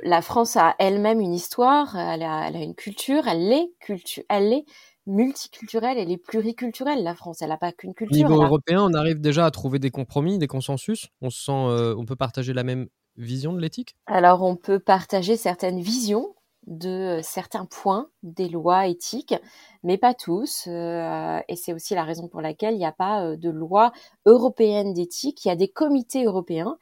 la 0.03 0.21
France 0.21 0.55
a 0.55 0.75
elle-même 0.79 1.19
une 1.19 1.33
histoire. 1.33 1.97
Elle 1.97 2.23
a, 2.23 2.47
elle 2.47 2.55
a 2.55 2.61
une 2.61 2.75
culture. 2.75 3.27
Elle 3.27 3.51
est 3.51 3.71
culture. 3.79 4.23
Elle 4.29 4.53
est 4.53 4.65
multiculturelle, 5.09 5.97
elle 5.97 6.11
est 6.11 6.17
pluriculturelle. 6.17 7.03
La 7.03 7.15
France, 7.15 7.41
elle 7.41 7.49
n'a 7.49 7.57
pas 7.57 7.71
qu'une 7.71 7.93
culture. 7.93 8.25
Au 8.25 8.29
niveau 8.29 8.43
européen, 8.43 8.83
on 8.83 8.93
arrive 8.93 9.19
déjà 9.19 9.45
à 9.45 9.51
trouver 9.51 9.79
des 9.79 9.91
compromis, 9.91 10.37
des 10.37 10.47
consensus. 10.47 11.07
On 11.21 11.29
sent, 11.29 11.51
euh, 11.51 11.95
on 11.97 12.05
peut 12.05 12.15
partager 12.15 12.53
la 12.53 12.63
même 12.63 12.87
vision 13.17 13.53
de 13.53 13.59
l'éthique? 13.59 13.95
Alors, 14.05 14.43
on 14.43 14.55
peut 14.55 14.79
partager 14.79 15.35
certaines 15.35 15.81
visions 15.81 16.35
de 16.67 17.19
euh, 17.19 17.21
certains 17.23 17.65
points 17.65 18.09
des 18.21 18.47
lois 18.47 18.87
éthiques, 18.87 19.35
mais 19.83 19.97
pas 19.97 20.13
tous. 20.13 20.65
Euh, 20.67 21.39
et 21.47 21.55
c'est 21.55 21.73
aussi 21.73 21.95
la 21.95 22.03
raison 22.03 22.27
pour 22.27 22.41
laquelle 22.41 22.75
il 22.75 22.79
n'y 22.79 22.85
a 22.85 22.91
pas 22.91 23.35
de 23.35 23.49
loi 23.49 23.91
européenne 24.25 24.93
d'éthique. 24.93 25.43
Il 25.43 25.47
y 25.47 25.51
a 25.51 25.55
des 25.55 25.69
comités 25.69 26.23
européens 26.23 26.77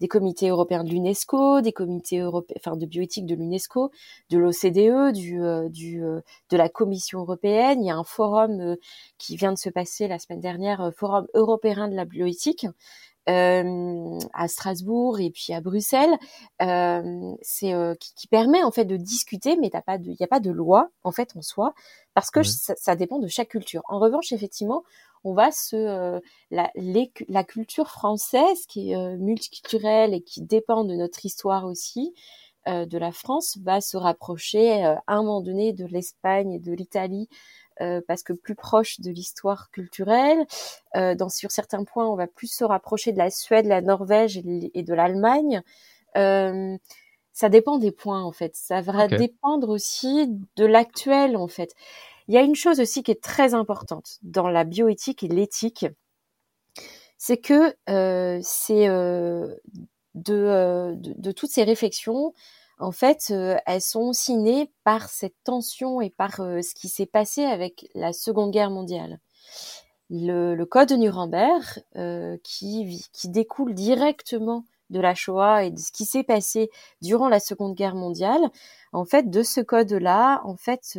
des 0.00 0.08
comités 0.08 0.48
européens 0.48 0.84
de 0.84 0.90
l'UNESCO, 0.90 1.60
des 1.60 1.72
comités 1.72 2.18
européens, 2.18 2.56
enfin 2.58 2.76
de 2.76 2.86
bioéthique 2.86 3.26
de 3.26 3.34
l'UNESCO, 3.34 3.90
de 4.30 4.38
l'OCDE, 4.38 5.12
du, 5.12 5.42
euh, 5.42 5.68
du, 5.68 6.04
euh, 6.04 6.20
de 6.50 6.56
la 6.56 6.68
Commission 6.68 7.20
européenne. 7.20 7.82
Il 7.82 7.86
y 7.86 7.90
a 7.90 7.96
un 7.96 8.04
forum 8.04 8.60
euh, 8.60 8.76
qui 9.18 9.36
vient 9.36 9.52
de 9.52 9.58
se 9.58 9.70
passer 9.70 10.08
la 10.08 10.18
semaine 10.18 10.40
dernière, 10.40 10.92
forum 10.96 11.26
européen 11.34 11.88
de 11.88 11.94
la 11.94 12.04
bioéthique. 12.04 12.66
à 13.26 14.48
Strasbourg 14.48 15.20
et 15.20 15.30
puis 15.30 15.52
à 15.52 15.60
Bruxelles, 15.60 16.16
c'est 17.42 17.74
qui, 18.00 18.14
qui, 18.14 18.26
permet 18.26 18.62
en 18.62 18.70
fait 18.70 18.86
de 18.86 18.96
discuter, 18.96 19.56
mais 19.56 19.66
il 19.66 19.70
n'y 19.70 20.24
a 20.24 20.26
pas 20.26 20.40
de 20.40 20.50
loi 20.50 20.88
en 21.04 21.12
fait 21.12 21.36
en 21.36 21.42
soi, 21.42 21.74
parce 22.14 22.30
que 22.30 22.42
ça, 22.42 22.74
ça, 22.78 22.96
dépend 22.96 23.18
de 23.18 23.28
chaque 23.28 23.50
culture. 23.50 23.82
En 23.86 23.98
revanche, 23.98 24.32
effectivement, 24.32 24.82
on 25.24 25.34
va 25.34 25.50
se 25.50 25.76
euh, 25.76 26.20
la, 26.50 26.70
la, 26.74 27.44
culture 27.44 27.88
française 27.88 28.66
qui 28.66 28.92
est 28.92 28.96
euh, 28.96 29.16
multiculturelle 29.16 30.14
et 30.14 30.22
qui 30.22 30.42
dépend 30.42 30.84
de 30.84 30.94
notre 30.94 31.24
histoire 31.24 31.64
aussi. 31.64 32.14
de 32.66 32.98
la 32.98 33.12
France 33.12 33.56
va 33.62 33.80
se 33.80 33.96
rapprocher 33.96 34.84
à 34.84 35.00
un 35.06 35.22
moment 35.22 35.40
donné 35.40 35.72
de 35.72 35.86
l'Espagne 35.86 36.52
et 36.52 36.58
de 36.58 36.72
l'Italie 36.72 37.28
parce 38.06 38.22
que 38.22 38.34
plus 38.34 38.56
proche 38.56 39.00
de 39.00 39.10
l'histoire 39.10 39.70
culturelle. 39.70 40.44
dans, 40.94 41.30
sur 41.30 41.50
certains 41.50 41.84
points, 41.84 42.06
on 42.06 42.16
va 42.16 42.26
plus 42.26 42.52
se 42.52 42.64
rapprocher 42.64 43.12
de 43.12 43.18
la 43.18 43.30
Suède, 43.30 43.64
la 43.64 43.80
Norvège 43.80 44.36
et, 44.36 44.82
de 44.82 44.94
l'Allemagne. 44.94 45.62
ça 46.14 47.48
dépend 47.48 47.78
des 47.78 47.92
points 47.92 48.22
en 48.22 48.32
fait. 48.32 48.54
Ça 48.54 48.82
va 48.82 49.08
dépendre 49.08 49.70
aussi 49.70 50.28
de 50.56 50.66
l'actuel 50.66 51.38
en 51.38 51.48
fait. 51.48 51.74
Il 52.28 52.34
y 52.34 52.38
a 52.38 52.42
une 52.42 52.54
chose 52.54 52.78
aussi 52.78 53.02
qui 53.02 53.10
est 53.10 53.22
très 53.22 53.54
importante 53.54 54.18
dans 54.22 54.48
la 54.48 54.64
bioéthique 54.64 55.24
et 55.24 55.28
l'éthique, 55.28 55.86
c'est 57.16 57.38
que 57.38 57.74
euh, 57.88 58.40
euh, 58.70 59.56
euh, 60.28 60.94
de, 60.94 61.32
toutes 61.32 61.50
ces 61.50 61.64
réflexions, 61.64 62.34
en 62.78 62.92
fait, 62.92 63.32
elles 63.66 63.80
sont 63.80 64.12
signées 64.12 64.70
par 64.84 65.08
cette 65.08 65.34
tension 65.42 66.00
et 66.00 66.10
par 66.10 66.36
ce 66.36 66.74
qui 66.74 66.88
s'est 66.88 67.06
passé 67.06 67.44
avec 67.44 67.88
la 67.94 68.12
Seconde 68.12 68.52
Guerre 68.52 68.70
mondiale. 68.70 69.18
Le, 70.10 70.62
code 70.64 70.90
de 70.90 70.96
Nuremberg, 70.96 71.82
qui, 72.44 73.04
qui 73.12 73.28
découle 73.28 73.74
directement 73.74 74.64
de 74.90 75.00
la 75.00 75.14
Shoah 75.14 75.64
et 75.64 75.70
de 75.70 75.78
ce 75.78 75.90
qui 75.92 76.04
s'est 76.04 76.22
passé 76.22 76.70
durant 77.02 77.28
la 77.28 77.40
Seconde 77.40 77.74
Guerre 77.74 77.96
mondiale, 77.96 78.48
en 78.92 79.04
fait, 79.04 79.28
de 79.28 79.42
ce 79.42 79.60
code-là, 79.60 80.40
en 80.44 80.56
fait, 80.56 80.96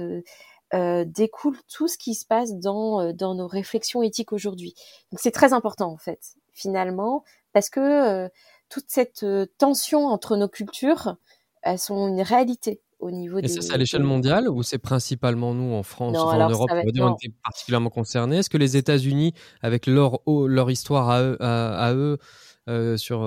euh, 0.73 1.03
découle 1.03 1.57
tout 1.67 1.87
ce 1.87 1.97
qui 1.97 2.13
se 2.13 2.25
passe 2.25 2.53
dans, 2.55 3.01
euh, 3.01 3.13
dans 3.13 3.33
nos 3.33 3.47
réflexions 3.47 4.03
éthiques 4.03 4.31
aujourd'hui. 4.31 4.75
Donc 5.11 5.19
c'est 5.19 5.31
très 5.31 5.53
important 5.53 5.91
en 5.91 5.97
fait, 5.97 6.35
finalement, 6.53 7.23
parce 7.53 7.71
que 7.71 7.79
euh, 7.79 8.29
toute 8.69 8.85
cette 8.87 9.25
tension 9.57 10.05
entre 10.05 10.37
nos 10.37 10.47
cultures, 10.47 11.15
elles 11.63 11.79
sont 11.79 12.07
une 12.07 12.21
réalité 12.21 12.81
au 12.99 13.09
niveau 13.09 13.39
Et 13.39 13.47
ça, 13.47 13.61
c'est 13.61 13.73
à 13.73 13.77
l'échelle 13.77 14.03
mondiale 14.03 14.47
ou 14.47 14.61
c'est 14.61 14.77
principalement 14.77 15.55
nous 15.55 15.73
en 15.73 15.81
France, 15.81 16.15
ou 16.15 16.19
en 16.19 16.49
Europe, 16.49 16.69
on 16.71 16.75
va 16.75 16.83
dire, 16.83 17.03
on 17.03 17.15
était 17.15 17.33
particulièrement 17.43 17.89
concernés 17.89 18.37
Est-ce 18.37 18.49
que 18.49 18.57
les 18.57 18.77
États-Unis, 18.77 19.33
avec 19.61 19.87
leur, 19.87 20.19
leur 20.27 20.69
histoire 20.69 21.09
à 21.09 21.23
eux, 21.23 21.37
à, 21.39 21.93
eux 21.93 22.97
sur 22.97 23.23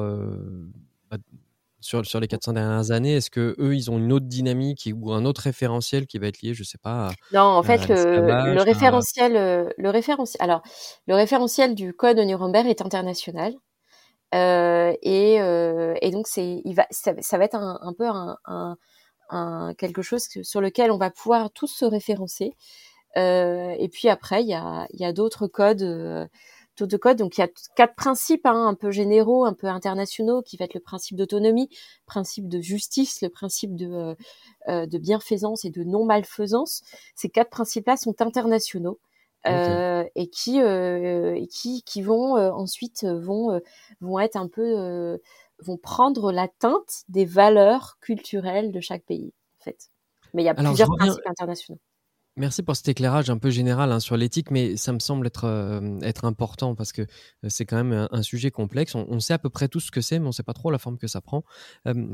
sur, 1.83 2.07
sur 2.07 2.21
les 2.21 2.29
400 2.29 2.55
dernières 2.55 2.91
années 2.91 3.17
Est-ce 3.17 3.31
que 3.31 3.55
eux, 3.59 3.75
ils 3.75 3.91
ont 3.91 3.99
une 3.99 4.13
autre 4.13 4.27
dynamique 4.27 4.89
ou 4.95 5.13
un 5.13 5.25
autre 5.25 5.43
référentiel 5.43 6.07
qui 6.07 6.19
va 6.19 6.29
être 6.29 6.41
lié, 6.43 6.55
je 6.55 6.65
sais 6.65 6.79
pas 6.79 7.11
Non, 7.33 7.43
en 7.43 7.63
fait, 7.63 7.89
le, 7.89 8.63
référentiel, 8.63 9.37
euh, 9.37 9.69
le 9.77 9.91
référentiel, 9.91 10.43
alors 10.43 10.63
le 11.07 11.15
référentiel 11.15 11.75
du 11.75 11.93
code 11.93 12.17
de 12.17 12.23
Nuremberg 12.23 12.67
est 12.67 12.81
international. 12.81 13.55
Euh, 14.35 14.95
et, 15.03 15.41
euh, 15.43 15.95
et, 16.01 16.11
donc 16.11 16.27
c'est, 16.27 16.63
il 16.65 16.75
va, 16.75 16.87
ça, 16.91 17.13
va 17.13 17.45
être 17.45 17.55
un, 17.55 17.79
un 17.83 17.93
peu 17.93 18.07
un, 18.07 18.39
un, 19.29 19.75
quelque 19.77 20.03
chose 20.03 20.27
sur 20.43 20.61
lequel 20.61 20.91
on 20.91 20.97
va 20.97 21.11
pouvoir 21.11 21.51
tous 21.51 21.69
se 21.69 21.85
référencer. 21.85 22.53
Euh, 23.19 23.75
et 23.79 23.89
puis 23.89 24.09
après, 24.09 24.43
il 24.43 24.49
y 24.49 24.55
a, 24.55 24.87
y 24.93 25.05
a 25.05 25.13
d'autres 25.13 25.49
codes 25.49 26.29
euh, 26.81 26.87
de 26.87 26.97
code. 26.97 27.19
Donc 27.19 27.39
il 27.39 27.41
y 27.41 27.45
a 27.45 27.49
quatre 27.77 27.95
principes 27.95 28.47
hein, 28.47 28.67
un 28.67 28.75
peu 28.75 28.91
généraux, 28.91 29.45
un 29.45 29.53
peu 29.53 29.67
internationaux, 29.67 30.43
qui 30.43 30.57
va 30.57 30.65
être 30.65 30.75
le 30.75 30.81
principe 30.81 31.17
d'autonomie, 31.17 31.69
principe 32.07 32.49
de 32.49 32.61
justice, 32.61 33.21
le 33.23 33.29
principe 33.29 33.77
de, 33.77 33.93
euh, 33.93 34.15
euh, 34.69 34.87
de 34.87 34.99
bienfaisance 34.99 35.65
et 35.65 35.71
de 35.71 35.85
non 35.85 36.05
malfaisance. 36.05 36.83
Ces 37.15 37.29
quatre 37.29 37.51
principes-là 37.51 37.97
sont 37.97 38.21
internationaux. 38.21 38.99
Euh, 39.45 40.05
et 40.15 40.29
qui 40.29 40.61
et 40.61 41.49
qui 41.49 41.83
qui 41.83 42.01
vont 42.01 42.37
ensuite 42.37 43.05
vont 43.05 43.61
vont 44.01 44.21
être 44.21 44.37
un 44.37 44.47
peu 44.47 45.19
vont 45.59 45.77
prendre 45.77 46.31
la 46.31 46.47
teinte 46.47 47.03
des 47.09 47.25
valeurs 47.25 47.99
culturelles 48.01 48.71
de 48.71 48.79
chaque 48.79 49.03
pays 49.03 49.33
en 49.59 49.65
fait 49.65 49.91
mais 50.33 50.45
il 50.45 50.47
y 50.47 50.49
a 50.49 50.55
plusieurs 50.55 50.95
principes 50.97 51.27
internationaux 51.27 51.81
Merci 52.39 52.63
pour 52.63 52.75
cet 52.75 52.89
éclairage 52.89 53.29
un 53.29 53.37
peu 53.37 53.51
général 53.51 53.93
hein, 53.93 54.01
sur 54.01 54.17
l'éthique, 54.17 54.51
mais 54.51 54.79
ça 54.79 54.95
me 54.95 55.01
semble 55.01 55.27
être, 55.27 55.45
euh, 55.45 55.99
être 56.01 56.25
important 56.25 56.75
parce 56.75 56.91
que 56.91 57.03
euh, 57.03 57.07
c'est 57.49 57.67
quand 57.67 57.77
même 57.77 58.09
un, 58.11 58.23
sujet 58.23 58.51
complexe. 58.51 58.95
On, 58.95 59.21
sait 59.21 59.35
à 59.35 59.39
peu 59.39 59.51
près 59.51 59.69
tout 59.69 59.81
ce 59.81 59.91
que 59.91 60.01
c'est, 60.01 60.19
mais 60.19 60.25
on 60.25 60.29
ne 60.29 60.33
sait 60.33 60.43
pas 60.43 60.55
trop 60.55 60.71
la 60.71 60.79
forme 60.79 60.97
que 60.97 61.07
ça 61.07 61.21
prend. 61.21 61.45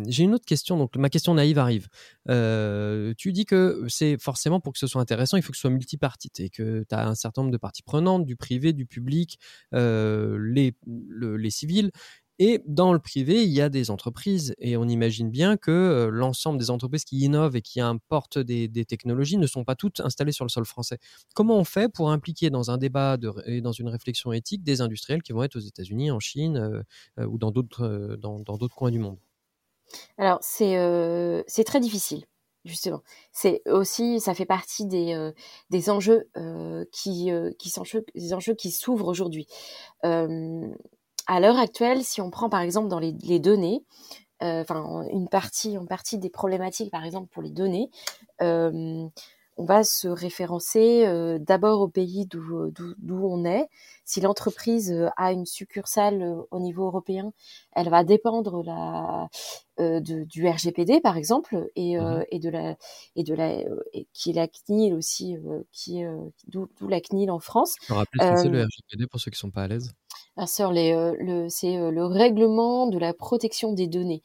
J'ai 0.09 0.25
une 0.25 0.35
autre 0.35 0.45
question, 0.45 0.77
donc 0.77 0.97
ma 0.97 1.09
question 1.09 1.35
naïve 1.35 1.59
arrive. 1.59 1.87
Euh, 2.29 3.15
tu 3.17 3.31
dis 3.31 3.45
que 3.45 3.85
c'est 3.89 4.21
forcément 4.21 4.59
pour 4.59 4.73
que 4.73 4.81
ce 4.81 4.89
soit 4.89 5.01
intéressant, 5.01 5.37
il 5.37 5.43
faut 5.43 5.53
que 5.53 5.57
ce 5.57 5.63
soit 5.63 5.71
multipartite 5.71 6.41
et 6.41 6.51
que 6.51 6.85
tu 6.89 6.95
as 6.95 7.07
un 7.07 7.15
certain 7.15 7.43
nombre 7.43 7.53
de 7.53 7.59
parties 7.59 7.85
prenantes, 7.85 8.25
du 8.25 8.35
privé, 8.35 8.73
du 8.73 8.87
public, 8.87 9.39
les, 9.73 10.75
les 10.87 11.51
civils 11.51 11.93
et 12.39 12.63
dans 12.67 12.93
le 12.93 13.01
privé, 13.01 13.43
il 13.43 13.51
y 13.51 13.61
a 13.61 13.69
des 13.69 13.91
entreprises 13.91 14.55
et 14.59 14.77
on 14.77 14.85
imagine 14.85 15.29
bien 15.29 15.57
que 15.57 16.09
l'ensemble 16.13 16.59
des 16.59 16.71
entreprises 16.71 17.05
qui 17.05 17.19
innovent 17.21 17.57
et 17.57 17.63
qui 17.63 17.81
importent 17.81 18.39
des, 18.39 18.69
technologies 18.85 19.39
ne 19.39 19.47
sont 19.47 19.65
pas 19.65 19.75
toutes 19.75 20.01
installées 20.01 20.33
sur 20.33 20.45
le 20.45 20.49
sol 20.49 20.65
français. 20.65 20.99
Comment 21.35 21.57
on 21.57 21.65
fait 21.65 21.89
pour 21.89 22.11
impliquer 22.11 22.51
dans 22.51 22.71
un 22.71 22.79
débat 22.79 23.17
et 23.45 23.61
dans 23.61 23.73
une 23.73 23.89
réflexion 23.89 24.33
éthique 24.33 24.63
des 24.63 24.81
industriels 24.81 25.23
qui 25.23 25.33
vont 25.33 25.43
être 25.43 25.57
aux 25.57 25.61
États-Unis, 25.61 26.13
en 26.13 26.21
Chine 26.21 26.85
ou 27.19 27.39
dans 27.39 27.51
d'autres 27.51 28.17
dans, 28.21 28.39
d'autres 28.39 28.77
coins 28.77 28.93
du 28.93 29.01
monde? 29.01 29.19
Alors 30.17 30.39
c'est 30.41 31.45
c'est 31.49 31.65
très 31.65 31.81
difficile 31.81 32.25
justement. 32.65 33.03
C'est 33.33 33.63
aussi, 33.67 34.21
ça 34.21 34.35
fait 34.35 34.45
partie 34.45 34.85
des, 34.85 35.33
des 35.71 35.91
enjeux 35.91 36.29
qui, 36.93 37.31
des 38.15 38.35
enjeux 38.35 38.55
qui 38.55 38.71
s'ouvrent 38.71 39.09
aujourd'hui 39.09 39.47
à 41.29 41.41
l'heure 41.41 41.59
actuelle, 41.59 42.03
si 42.03 42.21
on 42.21 42.31
prend 42.31 42.49
par 42.49 42.61
exemple 42.61 42.89
dans 42.89 42.99
les, 42.99 43.39
données, 43.39 43.85
euh, 44.43 44.63
enfin 44.63 45.07
une 45.13 45.29
partie, 45.29 45.75
une 45.75 45.87
partie 45.87 46.19
des 46.19 46.31
problématiques 46.31 46.91
par 46.91 47.05
exemple 47.05 47.29
pour 47.29 47.43
les 47.43 47.51
données, 47.51 47.91
euh, 48.43 49.07
on 49.59 49.65
va 49.65 49.85
se 49.85 50.09
référencer 50.09 51.05
euh, 51.07 51.39
d'abord 51.39 51.83
au 51.83 51.89
pays 51.89 52.27
d'où 52.27 52.73
on 53.09 53.45
est. 53.45 53.67
Si 54.05 54.21
l'entreprise 54.23 54.95
a 55.17 55.33
une 55.33 55.45
succursale 55.45 56.25
au 56.51 56.61
niveau 56.61 56.87
européen, 56.87 57.33
elle 57.73 57.91
va 57.91 58.05
dépendre 58.05 58.63
la, 58.63 59.29
de, 59.79 60.25
du 60.25 60.49
RGPD 60.49 61.01
par 61.01 61.19
exemple 61.19 61.69
et, 61.77 61.99
mmh 61.99 62.25
et 62.31 62.39
de 62.39 62.49
la 62.49 62.77
et 63.17 63.23
de 63.23 63.35
la 63.35 63.59
qui 64.15 64.31
est 64.31 64.33
la 64.33 64.49
CNIL 64.49 64.95
aussi 64.95 65.37
qui 65.73 66.03
d'où 66.47 66.69
la 66.89 67.01
CNIL 67.01 67.31
en 67.31 67.39
France. 67.39 67.77
On 67.91 67.95
rappelle 67.97 68.23
ce 68.23 68.31
que 68.31 68.37
c'est 68.43 68.49
le 68.49 68.63
RGPD 68.63 69.07
pour 69.07 69.21
ceux 69.21 69.31
qui 69.31 69.39
sont 69.39 69.51
pas 69.51 69.65
à 69.65 69.69
l'aise. 69.69 69.93
Ah, 70.39 70.45
euh, 70.61 71.17
le, 71.19 71.49
c'est 71.49 71.77
euh, 71.77 71.91
le 71.91 72.07
règlement 72.07 72.87
de 72.87 72.97
la 72.97 73.13
protection 73.13 73.73
des 73.73 73.89
données 73.89 74.23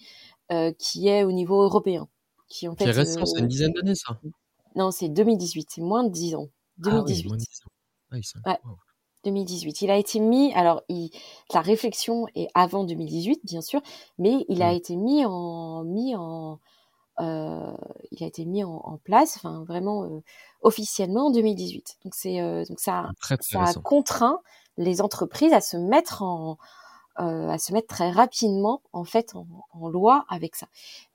euh, 0.51 0.71
qui 0.77 1.07
est 1.07 1.23
au 1.23 1.31
niveau 1.31 1.63
européen. 1.63 2.07
Qui, 2.49 2.67
en 2.67 2.75
fait, 2.75 2.91
récent, 2.91 3.25
c'est 3.25 3.39
une 3.39 3.47
dizaine 3.47 3.71
d'années 3.71 3.95
ça? 3.95 4.19
Non, 4.75 4.91
c'est 4.91 5.09
2018, 5.09 5.69
c'est 5.71 5.81
moins 5.81 6.03
de 6.03 6.09
10 6.09 6.35
ans. 6.35 6.47
2018. 6.77 7.31
Ah, 8.11 8.15
oui, 8.15 8.21
ah, 8.45 8.59
2018. 9.23 9.81
Il 9.81 9.91
a 9.91 9.97
été 9.97 10.19
mis, 10.19 10.53
alors 10.53 10.81
il, 10.89 11.11
la 11.53 11.61
réflexion 11.61 12.27
est 12.35 12.47
avant 12.53 12.83
2018, 12.83 13.41
bien 13.43 13.61
sûr, 13.61 13.81
mais 14.17 14.45
il 14.49 14.61
a 14.61 14.71
mmh. 14.71 14.75
été 14.75 14.95
mis 14.95 15.25
en, 15.25 15.83
mis 15.83 16.15
en, 16.15 16.59
il 17.19 18.23
a 18.23 18.25
été 18.25 18.45
mis 18.45 18.63
en, 18.63 18.99
place, 19.03 19.37
enfin 19.37 19.63
vraiment 19.67 20.21
officiellement 20.61 21.27
en 21.27 21.31
2018. 21.31 21.97
Donc 22.03 22.15
c'est 22.15 22.65
donc 22.67 22.79
ça, 22.79 23.09
ça 23.41 23.63
a 23.63 23.73
contraint 23.75 24.39
les 24.77 25.01
entreprises 25.01 25.53
à 25.53 25.61
se 25.61 25.77
mettre 25.77 26.23
en 26.23 26.57
euh, 27.19 27.49
à 27.49 27.57
se 27.57 27.73
mettre 27.73 27.87
très 27.87 28.09
rapidement 28.09 28.81
en 28.91 29.03
fait 29.03 29.33
en, 29.35 29.87
loi 29.87 30.25
avec 30.29 30.55
ça. 30.55 30.67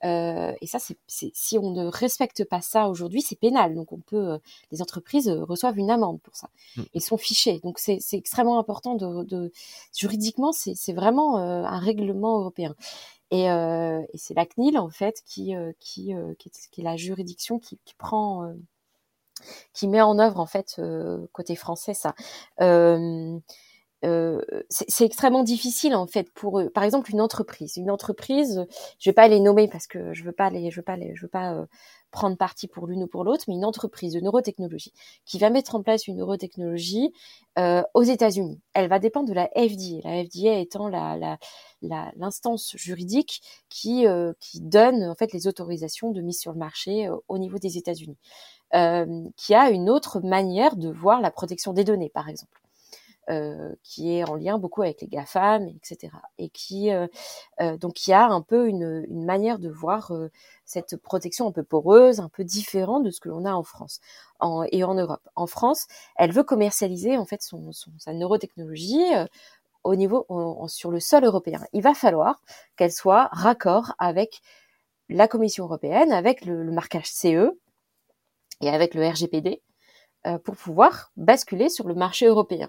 Euh, 0.05 0.53
et 0.61 0.67
ça, 0.67 0.79
c'est 0.79 0.97
si 1.07 1.59
on 1.59 1.71
ne 1.71 1.87
respecte 1.87 2.45
pas 2.45 2.61
ça 2.61 2.89
aujourd'hui, 2.89 3.23
c'est 3.23 3.37
pénal. 3.37 3.75
Donc 3.75 3.93
on 3.93 3.99
peut, 3.99 4.33
euh, 4.33 4.39
les 4.71 4.83
entreprises 4.83 5.29
reçoivent 5.29 5.79
une 5.79 5.91
amende 5.91 6.21
pour 6.21 6.37
ça 6.37 6.51
mmh. 6.77 6.83
et 6.95 7.01
sont 7.01 7.17
fichées. 7.17 7.61
Donc 7.61 7.79
c'est 7.79 8.01
extrêmement 8.13 8.59
important 8.59 8.95
de, 8.95 9.25
de 9.25 9.53
juridiquement, 9.97 10.53
c'est 10.53 10.93
vraiment 10.93 11.37
un 11.39 11.79
règlement 11.79 12.39
européen. 12.39 12.75
Et, 13.31 13.45
et 13.45 14.19
c'est 14.19 14.35
la 14.35 14.47
CNIL 14.47 14.79
en 14.79 14.89
fait 14.91 15.23
qui 15.27 15.55
qui, 15.81 16.15
qui, 16.39 16.49
est, 16.49 16.69
qui 16.71 16.81
est 16.81 16.85
la 16.85 16.97
juridiction 16.97 17.59
qui, 17.59 17.79
qui 17.85 17.95
prend 17.95 18.55
qui 19.73 19.89
met 19.89 20.01
en 20.01 20.19
œuvre 20.19 20.41
en 20.41 20.47
fait 20.47 20.77
euh, 20.79 21.27
côté 21.33 21.57
français 21.57 21.95
ça. 21.95 22.15
Euh, 22.61 23.39
euh, 24.05 24.41
c'est 24.69 25.05
extrêmement 25.05 25.43
difficile 25.43 25.95
en 25.95 26.07
fait 26.07 26.31
pour 26.33 26.61
eux. 26.61 26.71
Par 26.71 26.85
exemple, 26.85 27.11
une 27.11 27.21
entreprise, 27.21 27.77
une 27.77 27.91
entreprise, 27.91 28.67
je 28.99 29.11
vais 29.11 29.15
pas 29.15 29.29
les 29.29 29.41
nommer 29.41 29.69
parce 29.69 29.87
que 29.87 30.13
je 30.15 30.25
veux 30.25 30.33
pas 30.33 30.51
les, 30.51 30.71
je 30.71 30.77
veux 30.77 30.85
pas 30.85 30.97
les, 30.97 31.15
je 31.17 31.23
veux 31.23 31.29
pas 31.29 31.67
prendre 32.11 32.37
parti 32.37 32.69
pour 32.69 32.87
l'une 32.87 33.03
ou 33.03 33.07
pour 33.07 33.25
l'autre, 33.25 33.45
mais 33.49 33.55
une 33.55 33.65
entreprise 33.65 34.15
de 34.15 34.21
neurotechnologie 34.21 34.95
qui 35.27 35.39
va 35.39 35.51
mettre 35.51 35.75
en 35.75 35.83
place 35.83 36.07
une 36.07 36.17
neurotechnologie 36.17 37.13
euh, 37.59 37.83
aux 37.93 38.03
États-Unis. 38.03 38.61
Elle 38.73 38.89
va 38.89 38.99
dépendre 38.99 39.29
de 39.29 39.35
la 39.35 39.49
FDA, 39.49 40.01
la 40.05 40.25
FDA 40.25 40.59
étant 40.59 40.89
la 40.89 41.39
l'instance 42.17 42.75
juridique 42.77 43.41
qui 43.69 44.05
qui 44.41 44.61
donne 44.61 45.05
en 45.05 45.15
fait 45.15 45.33
les 45.33 45.47
autorisations 45.47 46.11
de 46.11 46.21
mise 46.21 46.41
sur 46.41 46.53
le 46.53 46.59
marché 46.59 47.09
au 47.29 47.39
niveau 47.39 47.59
des 47.59 47.79
États-Unis. 47.79 48.17
Euh, 48.75 49.25
qui 49.37 49.55
a 49.55 49.71
une 49.71 49.89
autre 49.89 50.21
manière 50.21 50.77
de 50.77 50.91
voir 50.91 51.23
la 51.23 51.31
protection 51.31 51.73
des 51.73 51.85
données, 51.85 52.11
par 52.11 52.29
exemple. 52.29 52.61
Qui 53.83 54.17
est 54.17 54.25
en 54.25 54.37
lien 54.37 54.59
beaucoup 54.59 54.83
avec 54.83 55.03
les 55.03 55.09
GAFAM, 55.09 55.69
etc. 55.69 56.13
Et 56.39 56.49
qui 56.49 56.91
donc 57.61 58.07
il 58.07 58.11
y 58.11 58.13
a 58.15 58.27
un 58.27 58.41
peu 58.41 58.69
une, 58.69 59.05
une 59.09 59.25
manière 59.25 59.59
de 59.59 59.69
voir 59.69 60.13
cette 60.65 60.97
protection 60.97 61.49
un 61.49 61.53
peu 61.53 61.63
poreuse, 61.63 62.21
un 62.21 62.29
peu 62.29 62.45
différente 62.45 63.05
de 63.05 63.11
ce 63.11 63.21
que 63.21 63.29
l'on 63.29 63.45
a 63.45 63.53
en 63.53 63.63
France 63.63 64.01
en, 64.41 64.65
et 64.73 64.83
en 64.85 64.95
Europe. 64.95 65.27
En 65.37 65.47
France, 65.47 65.87
elle 66.17 66.33
veut 66.33 66.43
commercialiser 66.43 67.19
en 67.19 67.27
fait 67.27 67.43
son, 67.43 67.73
son 67.73 67.91
sa 67.99 68.13
neurotechnologie 68.13 69.05
au 69.85 69.95
niveau 69.95 70.27
sur 70.69 70.91
le 70.91 71.01
sol 71.01 71.25
européen. 71.25 71.61
Il 71.73 71.83
va 71.83 71.95
falloir 71.95 72.43
qu'elle 72.77 72.93
soit 72.93 73.29
raccord 73.33 73.95
avec 73.99 74.41
la 75.09 75.29
Commission 75.29 75.65
européenne, 75.65 76.13
avec 76.13 76.45
le, 76.45 76.65
marquage 76.71 77.07
CE 77.07 77.51
et 78.61 78.69
avec 78.69 78.95
le 78.95 79.07
RGPD 79.07 79.63
euh, 80.27 80.39
pour 80.39 80.57
pouvoir 80.57 81.13
basculer 81.17 81.69
sur 81.69 81.89
le 81.89 81.95
marché 81.95 82.27
européen. 82.27 82.69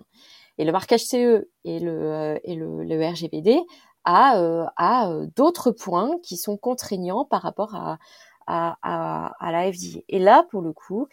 Et 0.60 0.66
le 0.66 0.72
marquage 0.72 1.06
CE 1.06 1.48
et 1.64 1.80
le, 1.80 1.92
euh, 1.92 2.38
et 2.44 3.10
RGPD 3.10 3.60
a, 4.04 4.40
euh, 4.40 4.66
a 4.78 5.12
d'autres 5.36 5.72
points 5.72 6.20
qui 6.22 6.38
sont 6.38 6.58
contraignants 6.58 7.26
par 7.26 7.42
rapport 7.42 7.76
à, 7.76 7.98
la 8.48 9.72
FDA. 9.72 10.02
Et 10.10 10.20
là, 10.20 10.46
pour 10.52 10.62
le 10.62 10.74
coup, 10.74 11.08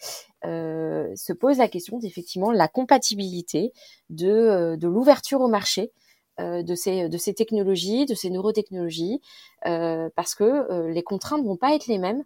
euh, 0.45 1.11
se 1.15 1.33
pose 1.33 1.57
la 1.57 1.67
question 1.67 1.97
d'effectivement 1.97 2.51
la 2.51 2.67
compatibilité 2.67 3.73
de, 4.09 4.77
l'ouverture 4.81 5.41
au 5.41 5.47
marché 5.47 5.91
euh, 6.39 6.61
de 6.61 6.75
ces 6.75 7.33
technologies, 7.33 8.05
de 8.05 8.13
ces 8.13 8.29
neurotechnologies, 8.29 9.21
euh, 9.65 10.07
parce 10.15 10.35
que 10.35 10.43
euh, 10.43 10.87
les 10.87 11.01
contraintes 11.01 11.43
vont 11.43 11.57
pas 11.57 11.73
être 11.73 11.87
les 11.87 11.97
mêmes. 11.97 12.23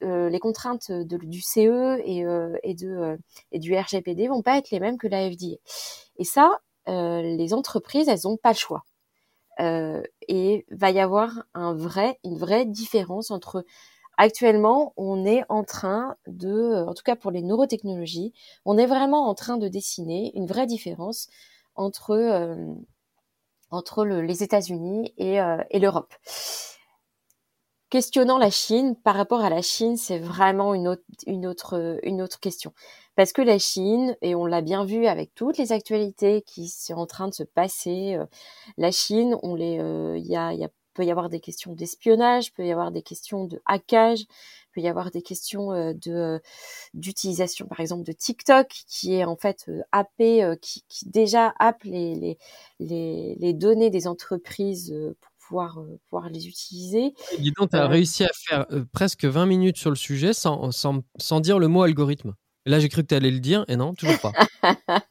Les 0.00 0.38
contraintes 0.38 0.90
de, 0.90 1.16
du 1.16 1.40
CE 1.40 2.00
et, 2.04 2.24
et 2.62 2.74
de 2.74 3.18
et 3.52 3.58
du 3.58 3.76
RGPD 3.76 4.28
vont 4.28 4.42
pas 4.42 4.58
être 4.58 4.70
les 4.70 4.80
mêmes 4.80 4.98
que 4.98 5.08
la 5.08 5.30
FDA. 5.30 5.56
Et 6.18 6.24
ça, 6.24 6.60
les 6.86 7.54
entreprises, 7.54 8.08
elles 8.08 8.28
ont 8.28 8.36
pas 8.36 8.50
le 8.50 8.56
choix. 8.56 8.84
Euh, 9.60 10.02
et 10.26 10.66
va 10.70 10.90
y 10.90 10.98
avoir 10.98 11.44
un 11.54 11.74
vrai, 11.74 12.18
une 12.24 12.38
vraie 12.38 12.66
différence 12.66 13.30
entre 13.30 13.64
actuellement, 14.16 14.92
on 14.96 15.24
est 15.24 15.44
en 15.48 15.62
train 15.64 16.16
de, 16.26 16.84
en 16.86 16.94
tout 16.94 17.02
cas 17.04 17.16
pour 17.16 17.30
les 17.30 17.42
neurotechnologies, 17.42 18.32
on 18.64 18.78
est 18.78 18.86
vraiment 18.86 19.28
en 19.28 19.34
train 19.34 19.56
de 19.56 19.68
dessiner 19.68 20.32
une 20.36 20.46
vraie 20.46 20.66
différence 20.66 21.28
entre 21.76 22.12
euh, 22.12 22.74
entre 23.70 24.04
les 24.04 24.42
États-Unis 24.42 25.12
et, 25.18 25.40
euh, 25.40 25.62
et 25.70 25.80
l'Europe. 25.80 26.14
Questionnant 27.90 28.38
la 28.38 28.50
Chine, 28.50 28.96
par 28.96 29.14
rapport 29.14 29.44
à 29.44 29.50
la 29.50 29.62
Chine, 29.62 29.96
c'est 29.96 30.18
vraiment 30.18 30.74
une 30.74 30.88
autre, 30.88 31.02
une, 31.26 31.46
autre, 31.46 31.98
une 32.02 32.22
autre 32.22 32.40
question. 32.40 32.72
Parce 33.14 33.32
que 33.32 33.42
la 33.42 33.58
Chine, 33.58 34.16
et 34.20 34.34
on 34.34 34.46
l'a 34.46 34.62
bien 34.62 34.84
vu 34.84 35.06
avec 35.06 35.32
toutes 35.34 35.58
les 35.58 35.70
actualités 35.70 36.42
qui 36.42 36.68
sont 36.68 36.94
en 36.94 37.06
train 37.06 37.28
de 37.28 37.34
se 37.34 37.44
passer, 37.44 38.16
euh, 38.16 38.26
la 38.78 38.90
Chine, 38.90 39.36
on 39.42 39.54
les, 39.54 39.78
euh, 39.78 40.18
il 40.18 40.26
y, 40.26 40.34
a, 40.36 40.52
y 40.52 40.64
a, 40.64 40.70
peut 40.94 41.04
y 41.04 41.10
avoir 41.10 41.28
des 41.28 41.40
questions 41.40 41.72
d'espionnage, 41.72 42.52
peut 42.54 42.66
y 42.66 42.72
avoir 42.72 42.90
des 42.90 43.02
questions 43.02 43.44
de 43.44 43.60
hackage, 43.66 44.24
peut 44.72 44.80
y 44.80 44.88
avoir 44.88 45.12
des 45.12 45.22
questions 45.22 45.70
de 45.94 46.40
d'utilisation 46.94 47.66
par 47.66 47.78
exemple 47.80 48.02
de 48.04 48.12
TikTok 48.12 48.66
qui 48.88 49.14
est 49.14 49.24
en 49.24 49.36
fait 49.36 49.70
happé, 49.92 50.52
qui, 50.60 50.84
qui, 50.88 51.08
déjà 51.08 51.54
happe 51.60 51.84
les, 51.84 52.14
les, 52.16 52.38
les, 52.80 53.36
les 53.38 53.52
données 53.54 53.90
des 53.90 54.08
entreprises 54.08 54.92
pouvoir, 55.46 55.78
pouvoir 56.08 56.28
les 56.30 56.46
utiliser. 56.46 57.14
dis 57.38 57.52
donc, 57.58 57.70
tu 57.70 57.76
as 57.76 57.86
réussi 57.86 58.24
à 58.24 58.30
faire 58.32 58.66
presque 58.92 59.24
20 59.24 59.46
minutes 59.46 59.76
sur 59.76 59.90
le 59.90 59.96
sujet 59.96 60.32
sans, 60.32 60.70
sans, 60.70 61.02
sans 61.18 61.40
dire 61.40 61.58
le 61.58 61.68
mot 61.68 61.82
algorithme. 61.82 62.34
là, 62.66 62.80
j'ai 62.80 62.88
cru 62.88 63.02
que 63.02 63.08
tu 63.08 63.14
allais 63.14 63.30
le 63.30 63.40
dire, 63.40 63.64
et 63.68 63.76
non, 63.76 63.94
toujours 63.94 64.18
pas. 64.20 64.32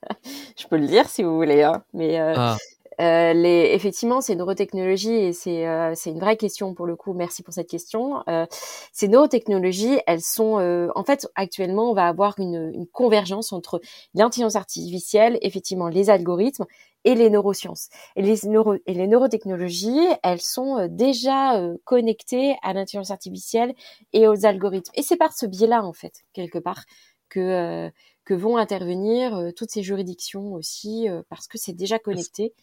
je 0.57 0.67
peux 0.67 0.77
le 0.77 0.87
dire 0.87 1.07
si 1.09 1.23
vous 1.23 1.35
voulez, 1.35 1.63
hein, 1.63 1.83
mais 1.93 2.17
ah. 2.17 2.57
Euh, 3.01 3.33
les, 3.33 3.71
effectivement, 3.73 4.21
c'est 4.21 4.35
neurotechnologie 4.35 5.13
et 5.13 5.33
c'est 5.33 5.67
euh, 5.67 5.93
une 6.05 6.19
vraie 6.19 6.37
question 6.37 6.73
pour 6.73 6.85
le 6.85 6.95
coup. 6.95 7.13
Merci 7.13 7.43
pour 7.43 7.53
cette 7.53 7.69
question. 7.69 8.23
Euh, 8.27 8.45
ces 8.91 9.07
neurotechnologies, 9.07 9.99
elles 10.05 10.21
sont 10.21 10.59
euh, 10.59 10.89
en 10.95 11.03
fait 11.03 11.27
actuellement, 11.35 11.91
on 11.91 11.93
va 11.93 12.07
avoir 12.07 12.35
une, 12.39 12.71
une 12.73 12.87
convergence 12.87 13.51
entre 13.51 13.81
l'intelligence 14.13 14.55
artificielle, 14.55 15.37
effectivement, 15.41 15.87
les 15.87 16.09
algorithmes 16.09 16.65
et 17.03 17.15
les 17.15 17.29
neurosciences. 17.29 17.89
Et 18.15 18.21
les, 18.21 18.47
neuro, 18.47 18.75
et 18.85 18.93
les 18.93 19.07
neurotechnologies, 19.07 20.07
elles 20.23 20.41
sont 20.41 20.77
euh, 20.77 20.87
déjà 20.89 21.61
connectées 21.83 22.55
à 22.61 22.73
l'intelligence 22.73 23.11
artificielle 23.11 23.73
et 24.13 24.27
aux 24.27 24.45
algorithmes. 24.45 24.91
Et 24.95 25.03
c'est 25.03 25.17
par 25.17 25.33
ce 25.33 25.45
biais-là, 25.45 25.83
en 25.83 25.93
fait, 25.93 26.23
quelque 26.33 26.59
part, 26.59 26.83
que 27.29 27.91
que 28.25 28.33
vont 28.33 28.55
intervenir 28.55 29.51
toutes 29.57 29.69
ces 29.69 29.83
juridictions 29.83 30.53
aussi, 30.53 31.07
parce 31.27 31.49
que 31.49 31.57
c'est 31.57 31.73
déjà 31.73 31.99
connecté. 31.99 32.53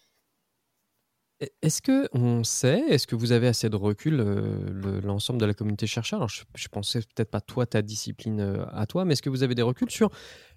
Est-ce 1.62 1.80
que 1.80 2.06
on 2.12 2.44
sait, 2.44 2.80
est-ce 2.88 3.06
que 3.06 3.16
vous 3.16 3.32
avez 3.32 3.46
assez 3.46 3.70
de 3.70 3.76
recul, 3.76 4.20
euh, 4.20 5.00
l'ensemble 5.00 5.40
de 5.40 5.46
la 5.46 5.54
communauté 5.54 5.86
chercheur? 5.86 6.18
Alors, 6.18 6.28
je, 6.28 6.42
je 6.54 6.68
pensais 6.68 7.00
peut-être 7.00 7.30
pas 7.30 7.40
toi, 7.40 7.64
ta 7.64 7.80
discipline 7.80 8.40
euh, 8.40 8.66
à 8.72 8.86
toi, 8.86 9.06
mais 9.06 9.14
est-ce 9.14 9.22
que 9.22 9.30
vous 9.30 9.42
avez 9.42 9.54
des 9.54 9.62
reculs 9.62 9.90
sur 9.90 10.10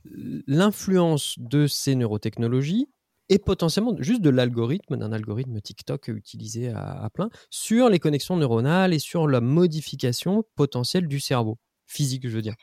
l'influence 0.04 1.36
de 1.40 1.68
ces 1.68 1.96
neurotechnologies 1.96 2.90
et 3.30 3.40
potentiellement 3.40 3.96
juste 4.00 4.22
de 4.22 4.30
l'algorithme, 4.30 4.98
d'un 4.98 5.12
algorithme 5.12 5.60
TikTok 5.62 6.10
utilisé 6.10 6.70
à, 6.70 7.10
plein, 7.14 7.30
sur 7.50 7.90
les 7.90 8.00
connexions 8.00 8.38
neuronales 8.38 8.94
et 8.94 9.00
sur 9.00 9.28
la 9.28 9.42
modification 9.42 10.44
potentielle 10.56 11.08
du 11.08 11.20
cerveau, 11.20 11.58
physique, 11.86 12.28
je 12.28 12.36
veux 12.36 12.42
dire. 12.42 12.56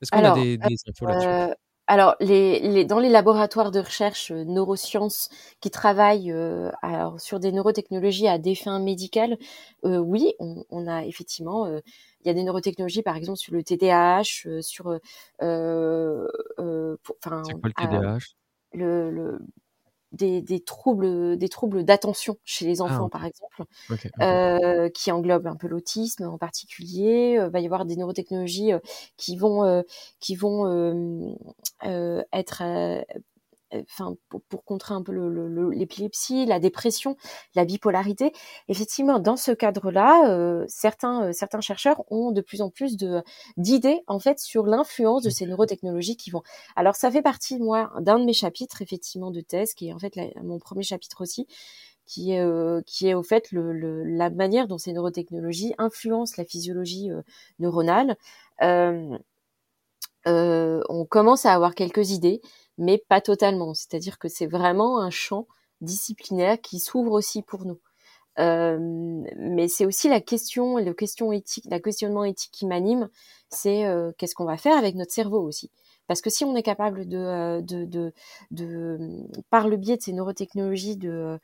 Est-ce 0.00 0.10
qu'on 0.10 0.24
a 0.24 0.34
des, 0.34 0.56
des 0.56 0.76
infos 0.88 1.06
là-dessus? 1.06 1.28
euh, 1.28 1.54
alors, 1.90 2.14
les, 2.20 2.84
dans 2.84 3.00
les 3.00 3.08
laboratoires 3.08 3.72
de 3.72 3.80
recherche 3.80 4.30
euh, 4.30 4.44
neurosciences 4.44 5.28
qui 5.60 5.72
travaillent 5.72 6.30
euh, 6.30 6.70
alors, 6.82 7.20
sur 7.20 7.40
des 7.40 7.50
neurotechnologies 7.50 8.28
à 8.28 8.38
des 8.38 8.54
fins 8.54 8.78
médicales, 8.78 9.36
euh, 9.84 9.98
oui, 9.98 10.32
on, 10.38 10.86
a 10.86 11.04
effectivement, 11.04 11.66
il 11.66 12.26
y 12.26 12.30
a 12.30 12.34
des 12.34 12.44
neurotechnologies, 12.44 13.02
par 13.02 13.16
exemple, 13.16 13.38
sur 13.38 13.52
le 13.54 13.64
TDAH, 13.64 14.60
sur... 14.60 14.84
quoi 14.84 15.00
le 17.64 17.72
TDAH 17.72 18.36
le, 18.72 19.40
des, 20.12 20.42
des, 20.42 20.60
troubles 20.60 21.36
des 21.36 21.48
troubles 21.48 21.84
d'attention 21.84 22.36
chez 22.44 22.66
les 22.66 22.80
ah, 22.80 22.84
enfants 22.84 23.08
par 23.08 23.24
exemple 23.24 23.64
Euh, 24.20 24.88
qui 24.90 25.10
englobent 25.10 25.46
un 25.46 25.56
peu 25.56 25.68
l'autisme 25.68 26.24
en 26.24 26.38
particulier. 26.38 27.38
Euh, 27.38 27.48
va 27.48 27.60
y 27.60 27.64
avoir 27.64 27.84
des 27.84 27.96
neurotechnologies 27.96 28.72
euh, 28.72 28.78
qui 29.16 29.36
vont 29.36 29.64
euh, 29.64 29.82
qui 30.20 30.36
vont 30.36 31.36
être 32.32 32.62
enfin 33.72 34.16
pour, 34.28 34.42
pour, 34.42 34.64
contrer 34.64 34.94
un 34.94 35.02
peu 35.02 35.12
l'épilepsie, 35.72 36.46
la 36.46 36.58
dépression, 36.60 37.16
la 37.54 37.64
bipolarité. 37.64 38.32
Effectivement, 38.68 39.18
dans 39.18 39.36
ce 39.36 39.52
cadre-là, 39.52 40.30
euh, 40.30 40.64
certains 40.68 41.28
euh, 41.28 41.32
certains 41.32 41.60
chercheurs 41.60 42.02
ont 42.10 42.32
de 42.32 42.40
plus 42.40 42.62
en 42.62 42.70
plus 42.70 42.96
de 42.96 43.22
d'idées 43.56 44.02
en 44.06 44.18
fait 44.18 44.38
sur 44.38 44.66
l'influence 44.66 45.22
de 45.22 45.30
ces 45.30 45.46
neurotechnologies 45.46 46.16
qui 46.16 46.30
vont. 46.30 46.42
Alors 46.76 46.96
ça 46.96 47.10
fait 47.10 47.22
partie 47.22 47.58
moi 47.58 47.92
d'un 48.00 48.18
de 48.18 48.24
mes 48.24 48.32
chapitres 48.32 48.82
effectivement 48.82 49.30
de 49.30 49.40
thèse 49.40 49.74
qui 49.74 49.88
est 49.88 49.92
en 49.92 49.98
fait 49.98 50.14
mon 50.42 50.58
premier 50.58 50.82
chapitre 50.82 51.22
aussi 51.22 51.46
qui 52.06 52.32
est, 52.32 52.40
euh, 52.40 52.80
qui 52.86 53.06
est 53.06 53.14
au 53.14 53.22
fait 53.22 53.52
le, 53.52 53.72
le, 53.72 54.02
la 54.02 54.30
manière 54.30 54.66
dont 54.66 54.78
ces 54.78 54.92
neurotechnologies 54.92 55.74
influencent 55.78 56.34
la 56.38 56.44
physiologie 56.44 57.08
neuronale. 57.60 58.16
Euh, 60.26 60.82
on 60.88 61.06
commence 61.06 61.46
à 61.46 61.54
avoir 61.54 61.74
quelques 61.74 62.10
idées 62.10 62.40
mais 62.80 62.98
pas 62.98 63.20
totalement. 63.20 63.74
C'est-à-dire 63.74 64.18
que 64.18 64.28
c'est 64.28 64.46
vraiment 64.46 64.98
un 65.00 65.10
champ 65.10 65.46
disciplinaire 65.80 66.60
qui 66.60 66.80
s'ouvre 66.80 67.12
aussi 67.12 67.42
pour 67.42 67.64
nous. 67.64 67.78
Euh, 68.38 68.78
mais 69.36 69.68
c'est 69.68 69.84
aussi 69.86 70.08
la 70.08 70.20
question, 70.20 70.78
le 70.78 70.94
question 70.94 71.30
éthique, 71.30 71.66
la 71.70 71.78
questionnement 71.78 72.24
éthique 72.24 72.52
qui 72.52 72.66
m'anime, 72.66 73.08
c'est 73.50 73.84
euh, 73.86 74.12
qu'est-ce 74.16 74.34
qu'on 74.34 74.46
va 74.46 74.56
faire 74.56 74.76
avec 74.76 74.94
notre 74.94 75.12
cerveau 75.12 75.40
aussi? 75.40 75.70
Parce 76.06 76.22
que 76.22 76.30
si 76.30 76.44
on 76.44 76.56
est 76.56 76.62
capable 76.62 77.06
de, 77.06 77.18
euh, 77.18 78.10
par 79.50 79.68
le 79.68 79.76
biais 79.76 79.96
de 79.98 80.02
ces 80.02 80.12
neurotechnologies, 80.12 80.96
de, 80.96 81.38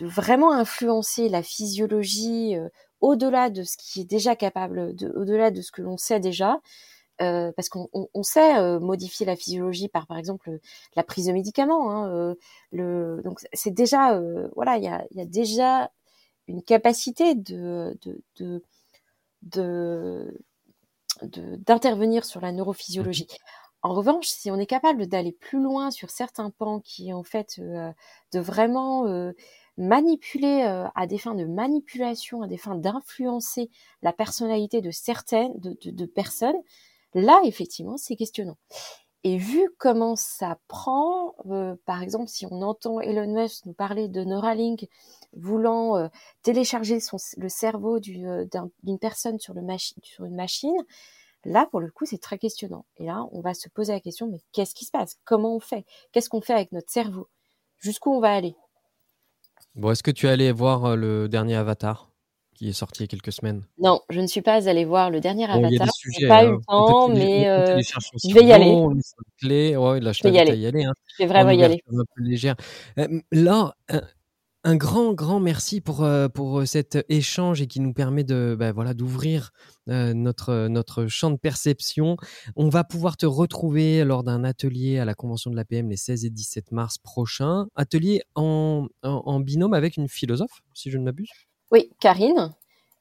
vraiment 0.00 0.52
influencer 0.52 1.28
la 1.28 1.42
physiologie 1.42 2.54
au-delà 3.00 3.50
de 3.50 3.64
ce 3.64 3.76
qui 3.76 4.02
est 4.02 4.04
déjà 4.04 4.36
capable, 4.36 4.94
de, 4.94 5.12
au-delà 5.16 5.50
de 5.50 5.62
ce 5.62 5.72
que 5.72 5.82
l'on 5.82 5.96
sait 5.96 6.20
déjà, 6.20 6.60
euh, 7.20 7.52
parce 7.52 7.68
qu'on 7.68 7.88
on, 7.92 8.22
sait 8.22 8.56
euh, 8.56 8.80
modifier 8.80 9.26
la 9.26 9.36
physiologie 9.36 9.88
par 9.88 10.06
par 10.06 10.16
exemple 10.16 10.58
la 10.96 11.04
prise 11.04 11.26
de 11.26 11.32
médicaments. 11.32 11.90
Hein, 11.90 12.08
euh, 12.10 12.34
le, 12.72 13.20
donc 13.22 13.40
c'est 13.52 13.70
déjà 13.70 14.18
voilà 14.56 14.78
il 14.78 14.84
y 14.84 14.88
a, 14.88 15.04
y 15.12 15.20
a, 15.20 15.26
déjà 15.26 15.90
une 16.48 16.62
capacité 16.62 17.34
de 17.34 17.98
de 18.36 18.62
de, 19.42 20.40
d'intervenir 21.22 22.24
sur 22.24 22.40
la 22.40 22.50
neurophysiologie. 22.50 23.28
En 23.82 23.92
revanche, 23.94 24.28
si 24.28 24.50
on 24.50 24.56
est 24.56 24.66
capable 24.66 25.06
d'aller 25.06 25.32
plus 25.32 25.60
loin 25.62 25.90
sur 25.90 26.10
certains 26.10 26.50
pans 26.50 26.80
qui 26.80 27.12
en 27.12 27.22
fait 27.24 27.60
de 27.60 28.40
vraiment 28.40 29.04
manipuler 29.76 30.62
à 30.94 31.06
des 31.06 31.18
fins 31.18 31.34
de 31.34 31.44
manipulation, 31.44 32.42
à 32.42 32.46
des 32.48 32.56
fins 32.56 32.76
d'influencer 32.76 33.70
la 34.02 34.12
personnalité 34.12 34.80
de 34.80 34.90
certaines 34.90 35.58
de, 35.60 35.76
de, 35.82 35.90
de 35.90 36.06
personnes, 36.06 36.60
Là, 37.14 37.40
effectivement, 37.44 37.96
c'est 37.96 38.16
questionnant. 38.16 38.56
Et 39.24 39.36
vu 39.36 39.70
comment 39.78 40.16
ça 40.16 40.58
prend, 40.66 41.34
euh, 41.46 41.76
par 41.86 42.02
exemple, 42.02 42.28
si 42.28 42.44
on 42.46 42.60
entend 42.62 43.00
Elon 43.00 43.32
Musk 43.32 43.66
nous 43.66 43.72
parler 43.72 44.08
de 44.08 44.24
Neuralink 44.24 44.88
voulant 45.32 45.96
euh, 45.96 46.08
télécharger 46.42 46.98
le 47.36 47.48
cerveau 47.48 47.98
euh, 47.98 48.46
d'une 48.82 48.98
personne 48.98 49.38
sur 49.38 49.56
une 49.56 50.34
machine, 50.34 50.76
là, 51.44 51.68
pour 51.70 51.80
le 51.80 51.90
coup, 51.92 52.04
c'est 52.04 52.20
très 52.20 52.36
questionnant. 52.36 52.84
Et 52.96 53.04
là, 53.04 53.24
on 53.30 53.40
va 53.40 53.54
se 53.54 53.68
poser 53.68 53.92
la 53.92 54.00
question, 54.00 54.28
mais 54.28 54.40
qu'est-ce 54.50 54.74
qui 54.74 54.84
se 54.84 54.90
passe? 54.90 55.18
Comment 55.24 55.54
on 55.54 55.60
fait? 55.60 55.84
Qu'est-ce 56.10 56.28
qu'on 56.28 56.40
fait 56.40 56.54
avec 56.54 56.72
notre 56.72 56.90
cerveau? 56.90 57.28
Jusqu'où 57.78 58.10
on 58.10 58.20
va 58.20 58.34
aller? 58.34 58.56
Bon, 59.76 59.92
est-ce 59.92 60.02
que 60.02 60.10
tu 60.10 60.26
es 60.26 60.30
allé 60.30 60.50
voir 60.50 60.96
le 60.96 61.28
dernier 61.28 61.54
Avatar? 61.54 62.11
Qui 62.62 62.68
est 62.68 62.72
sorti 62.72 63.00
il 63.00 63.02
y 63.02 63.04
a 63.04 63.08
quelques 63.08 63.32
semaines. 63.32 63.64
Non, 63.78 64.00
je 64.08 64.20
ne 64.20 64.26
suis 64.28 64.40
pas 64.40 64.68
allée 64.68 64.84
voir 64.84 65.10
le 65.10 65.20
dernier 65.20 65.46
Avatar. 65.46 65.88
Je 66.00 66.22
n'ai 66.22 66.28
pas 66.28 66.44
eu 66.44 66.50
le 66.50 66.54
hein. 66.54 66.60
temps, 66.68 67.08
mais 67.08 67.48
euh, 67.48 67.80
je 68.24 68.32
vais 68.32 68.44
y 68.44 68.52
aller. 68.52 68.86
Clé. 69.40 69.76
Ouais, 69.76 69.98
là, 69.98 70.12
je, 70.12 70.18
je 70.18 70.28
vais 70.28 70.34
y 70.34 70.38
aller. 70.38 70.56
y 70.56 70.66
aller 70.66 70.84
hein. 70.84 70.92
Je 71.18 71.24
vais 71.24 71.28
vraiment 71.28 71.50
y 71.50 71.64
aller. 71.64 71.82
Un 71.88 72.04
peu 72.14 72.22
légère. 72.22 72.54
Euh, 72.98 73.08
là, 73.32 73.74
un 74.62 74.76
grand, 74.76 75.12
grand 75.12 75.40
merci 75.40 75.80
pour, 75.80 76.04
euh, 76.04 76.28
pour 76.28 76.64
cet 76.64 77.04
échange 77.08 77.60
et 77.60 77.66
qui 77.66 77.80
nous 77.80 77.92
permet 77.92 78.22
de, 78.22 78.54
bah, 78.56 78.70
voilà, 78.70 78.94
d'ouvrir 78.94 79.50
notre, 79.88 80.68
notre 80.68 81.08
champ 81.08 81.32
de 81.32 81.38
perception. 81.38 82.16
On 82.54 82.68
va 82.68 82.84
pouvoir 82.84 83.16
te 83.16 83.26
retrouver 83.26 84.04
lors 84.04 84.22
d'un 84.22 84.44
atelier 84.44 85.00
à 85.00 85.04
la 85.04 85.14
Convention 85.14 85.50
de 85.50 85.56
l'APM 85.56 85.90
les 85.90 85.96
16 85.96 86.26
et 86.26 86.30
17 86.30 86.70
mars 86.70 86.98
prochains. 86.98 87.66
Atelier 87.74 88.22
en, 88.36 88.86
en 89.02 89.40
binôme 89.40 89.74
avec 89.74 89.96
une 89.96 90.06
philosophe, 90.06 90.62
si 90.74 90.92
je 90.92 90.98
ne 90.98 91.02
m'abuse. 91.02 91.32
Oui, 91.72 91.90
Karine, 92.00 92.54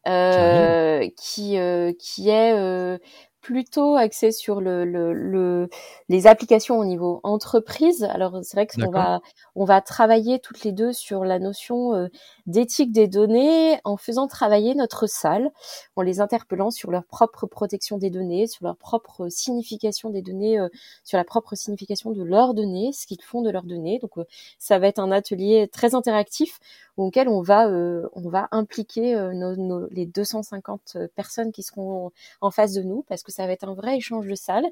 euh, 0.08 1.08
qui, 1.18 1.58
euh, 1.60 1.92
qui 2.00 2.30
est 2.30 2.54
euh, 2.58 2.98
plutôt 3.42 3.96
axé 3.96 4.32
sur 4.32 4.62
le, 4.62 4.86
le, 4.86 5.14
le, 5.14 5.70
les 6.10 6.26
applications 6.26 6.80
au 6.80 6.86
niveau 6.86 7.20
entreprise. 7.24 8.04
Alors 8.06 8.40
c'est 8.44 8.56
vrai 8.56 8.68
qu'on 8.68 8.90
va 8.90 9.20
on 9.56 9.66
va 9.66 9.82
travailler 9.82 10.40
toutes 10.40 10.64
les 10.64 10.72
deux 10.72 10.94
sur 10.94 11.26
la 11.26 11.38
notion 11.38 11.94
euh, 11.96 12.08
d'éthique 12.46 12.92
des 12.92 13.08
données 13.08 13.80
en 13.84 13.98
faisant 13.98 14.28
travailler 14.28 14.76
notre 14.76 15.08
salle, 15.08 15.52
en 15.96 16.02
les 16.02 16.22
interpellant 16.22 16.72
sur 16.72 16.92
leur 16.92 17.06
propre 17.06 17.46
protection 17.48 17.98
des 17.98 18.10
données, 18.10 18.48
sur 18.48 18.66
leur 18.66 18.78
propre 18.78 19.30
signification 19.30 20.10
des 20.10 20.22
données, 20.22 20.60
euh, 20.60 20.70
sur 21.04 21.18
la 21.18 21.24
propre 21.24 21.56
signification 21.56 22.12
de 22.12 22.24
leurs 22.24 22.54
données, 22.54 22.92
ce 22.94 23.08
qu'ils 23.08 23.22
font 23.22 23.42
de 23.42 23.50
leurs 23.50 23.64
données. 23.64 24.00
Donc 24.00 24.18
euh, 24.18 24.26
ça 24.60 24.80
va 24.80 24.88
être 24.88 25.00
un 25.00 25.12
atelier 25.12 25.70
très 25.72 25.96
interactif 25.96 26.60
auquel 26.98 27.30
on 27.30 27.42
va 27.42 27.68
on 27.70 28.30
va 28.30 28.48
impliquer 28.52 29.16
nos, 29.34 29.56
nos, 29.56 29.88
les 29.90 30.06
250 30.06 30.98
personnes 31.16 31.52
qui 31.52 31.64
seront 31.64 32.12
en 32.42 32.52
face 32.52 32.74
de 32.74 32.82
nous 32.84 33.04
parce 33.08 33.24
que 33.24 33.32
ça 33.32 33.48
va 33.48 33.54
être 33.54 33.68
un 33.68 33.74
vrai 33.74 33.98
échange 33.98 34.28
de 34.28 34.36
salle. 34.36 34.66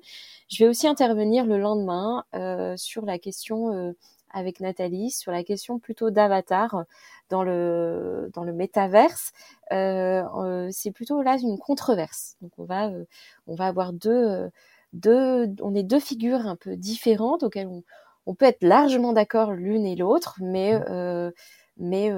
Je 0.50 0.64
vais 0.64 0.70
aussi 0.70 0.88
intervenir 0.88 1.46
le 1.46 1.58
lendemain 1.58 2.24
euh, 2.36 2.76
sur 2.78 3.06
la 3.06 3.20
question 3.20 3.74
euh, 3.74 3.94
avec 4.32 4.60
Nathalie 4.60 5.12
sur 5.12 5.32
la 5.32 5.44
question 5.44 5.80
plutôt 5.80 6.10
d'avatar 6.12 6.84
dans 7.30 7.44
le 7.44 8.30
dans 8.34 8.44
le 8.44 8.54
métaverse. 8.54 9.32
Euh, 9.72 10.70
c'est 10.72 10.92
plutôt 10.92 11.22
là 11.22 11.38
une 11.38 11.58
controverse. 11.58 12.36
Donc 12.42 12.52
on 12.58 12.66
va 12.66 12.92
on 13.48 13.56
va 13.56 13.68
avoir 13.68 13.94
deux 13.94 14.50
deux 14.94 15.48
on 15.62 15.76
est 15.76 15.84
deux 15.84 16.00
figures 16.00 16.48
un 16.48 16.56
peu 16.56 16.76
différentes 16.76 17.44
auxquelles 17.44 17.68
on, 17.68 17.84
on 18.26 18.36
peut 18.36 18.46
être 18.46 18.64
largement 18.64 19.14
d'accord 19.14 19.52
l'une 19.54 19.86
et 19.86 19.96
l'autre, 19.96 20.38
mais 20.42 20.80
mmh. 20.80 21.32
mais 21.78 22.12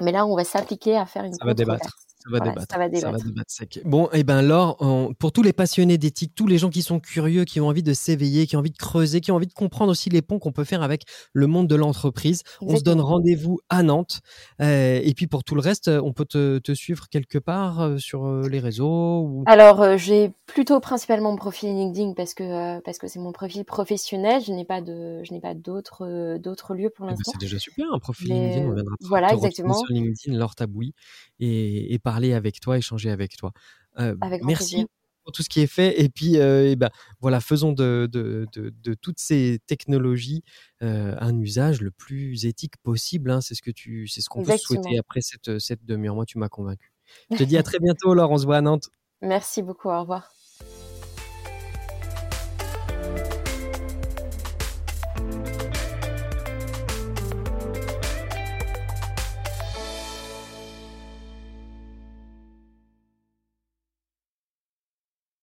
mais 0.00 0.12
là 0.12 0.26
on 0.26 0.36
va 0.36 0.44
s'appliquer 0.44 0.96
à 0.96 1.06
faire 1.06 1.24
une 1.24 1.38
controverse. 1.38 2.05
Ça 2.26 2.32
va, 2.32 2.40
débattre. 2.40 2.66
ça 2.72 2.78
va 3.10 3.18
débattre. 3.18 3.50
sec. 3.50 3.80
Bon, 3.84 4.06
et 4.06 4.20
eh 4.20 4.24
ben 4.24 4.42
Laure, 4.42 4.78
pour 5.18 5.32
tous 5.32 5.42
les 5.42 5.52
passionnés 5.52 5.98
d'éthique, 5.98 6.32
tous 6.34 6.46
les 6.46 6.58
gens 6.58 6.70
qui 6.70 6.82
sont 6.82 7.00
curieux, 7.00 7.44
qui 7.44 7.60
ont 7.60 7.68
envie 7.68 7.82
de 7.82 7.92
s'éveiller, 7.92 8.46
qui 8.46 8.56
ont 8.56 8.60
envie 8.60 8.70
de 8.70 8.76
creuser, 8.76 9.20
qui 9.20 9.30
ont 9.32 9.36
envie 9.36 9.46
de 9.46 9.52
comprendre 9.52 9.90
aussi 9.90 10.10
les 10.10 10.22
ponts 10.22 10.38
qu'on 10.38 10.52
peut 10.52 10.64
faire 10.64 10.82
avec 10.82 11.04
le 11.32 11.46
monde 11.46 11.68
de 11.68 11.76
l'entreprise, 11.76 12.42
on 12.60 12.76
se 12.76 12.82
donne 12.82 13.00
rendez-vous 13.00 13.58
à 13.68 13.82
Nantes. 13.82 14.20
Euh, 14.60 15.00
et 15.02 15.14
puis 15.14 15.26
pour 15.26 15.44
tout 15.44 15.54
le 15.54 15.60
reste, 15.60 15.88
on 15.88 16.12
peut 16.12 16.24
te, 16.24 16.58
te 16.58 16.72
suivre 16.72 17.08
quelque 17.08 17.38
part 17.38 17.80
euh, 17.80 17.98
sur 17.98 18.26
euh, 18.26 18.48
les 18.48 18.58
réseaux 18.58 19.22
ou... 19.22 19.44
Alors, 19.46 19.96
j'ai 19.96 20.32
plutôt 20.46 20.80
principalement 20.80 21.30
mon 21.30 21.36
profil 21.36 21.70
LinkedIn 21.70 22.14
parce 22.14 22.34
que 22.34 22.80
parce 22.80 22.98
que 22.98 23.08
c'est 23.08 23.18
mon 23.18 23.32
profil 23.32 23.64
professionnel. 23.64 24.42
Je 24.46 24.52
n'ai 24.52 24.64
pas 24.64 24.80
de 24.80 25.22
je 25.24 25.32
n'ai 25.32 25.40
pas 25.40 25.54
d'autres 25.54 26.38
d'autres 26.38 26.74
lieux 26.74 26.90
pour 26.90 27.06
eh 27.06 27.08
ben, 27.08 27.14
l'instant. 27.16 27.32
c'est 27.32 27.40
déjà 27.40 27.58
super 27.58 27.86
un 27.92 27.98
profil 27.98 28.28
LinkedIn. 28.28 28.66
On 28.66 28.74
viendra 28.74 28.94
voilà, 29.00 29.32
exactement. 29.32 29.74
Sur 29.74 29.92
LinkedIn, 29.92 30.36
Laure 30.36 30.54
Tabouy 30.54 30.94
et, 31.40 31.94
et 31.94 31.98
par 31.98 32.15
parler 32.16 32.32
avec 32.32 32.60
toi, 32.60 32.78
échanger 32.78 33.10
avec 33.10 33.36
toi. 33.36 33.52
Euh, 33.98 34.16
merci 34.42 34.86
pour 35.22 35.32
tout 35.32 35.42
ce 35.42 35.48
qui 35.50 35.60
est 35.60 35.66
fait. 35.66 36.00
Et 36.00 36.08
puis, 36.08 36.38
euh, 36.38 36.70
et 36.70 36.76
ben, 36.76 36.88
voilà, 37.20 37.40
faisons 37.40 37.72
de, 37.72 38.08
de, 38.10 38.46
de, 38.54 38.94
toutes 38.94 39.18
ces 39.18 39.58
technologies 39.66 40.42
euh, 40.82 41.14
un 41.20 41.38
usage 41.38 41.82
le 41.82 41.90
plus 41.90 42.46
éthique 42.46 42.76
possible. 42.82 43.30
Hein. 43.30 43.42
C'est 43.42 43.54
ce 43.54 43.62
que 43.62 43.70
tu, 43.70 44.08
c'est 44.08 44.22
ce 44.22 44.30
qu'on 44.30 44.42
peut 44.42 44.56
souhaiter 44.56 44.98
après 44.98 45.20
cette, 45.20 45.58
cette 45.58 45.84
demi-heure. 45.84 46.14
Moi, 46.14 46.24
tu 46.24 46.38
m'as 46.38 46.48
convaincu. 46.48 46.90
Je 47.32 47.36
te 47.36 47.44
dis 47.44 47.58
à 47.58 47.62
très 47.62 47.78
bientôt, 47.80 48.14
Laure. 48.14 48.30
On 48.30 48.38
se 48.38 48.46
voit 48.46 48.56
à 48.56 48.62
Nantes. 48.62 48.88
Merci 49.20 49.62
beaucoup. 49.62 49.90
Au 49.90 50.00
revoir. 50.00 50.35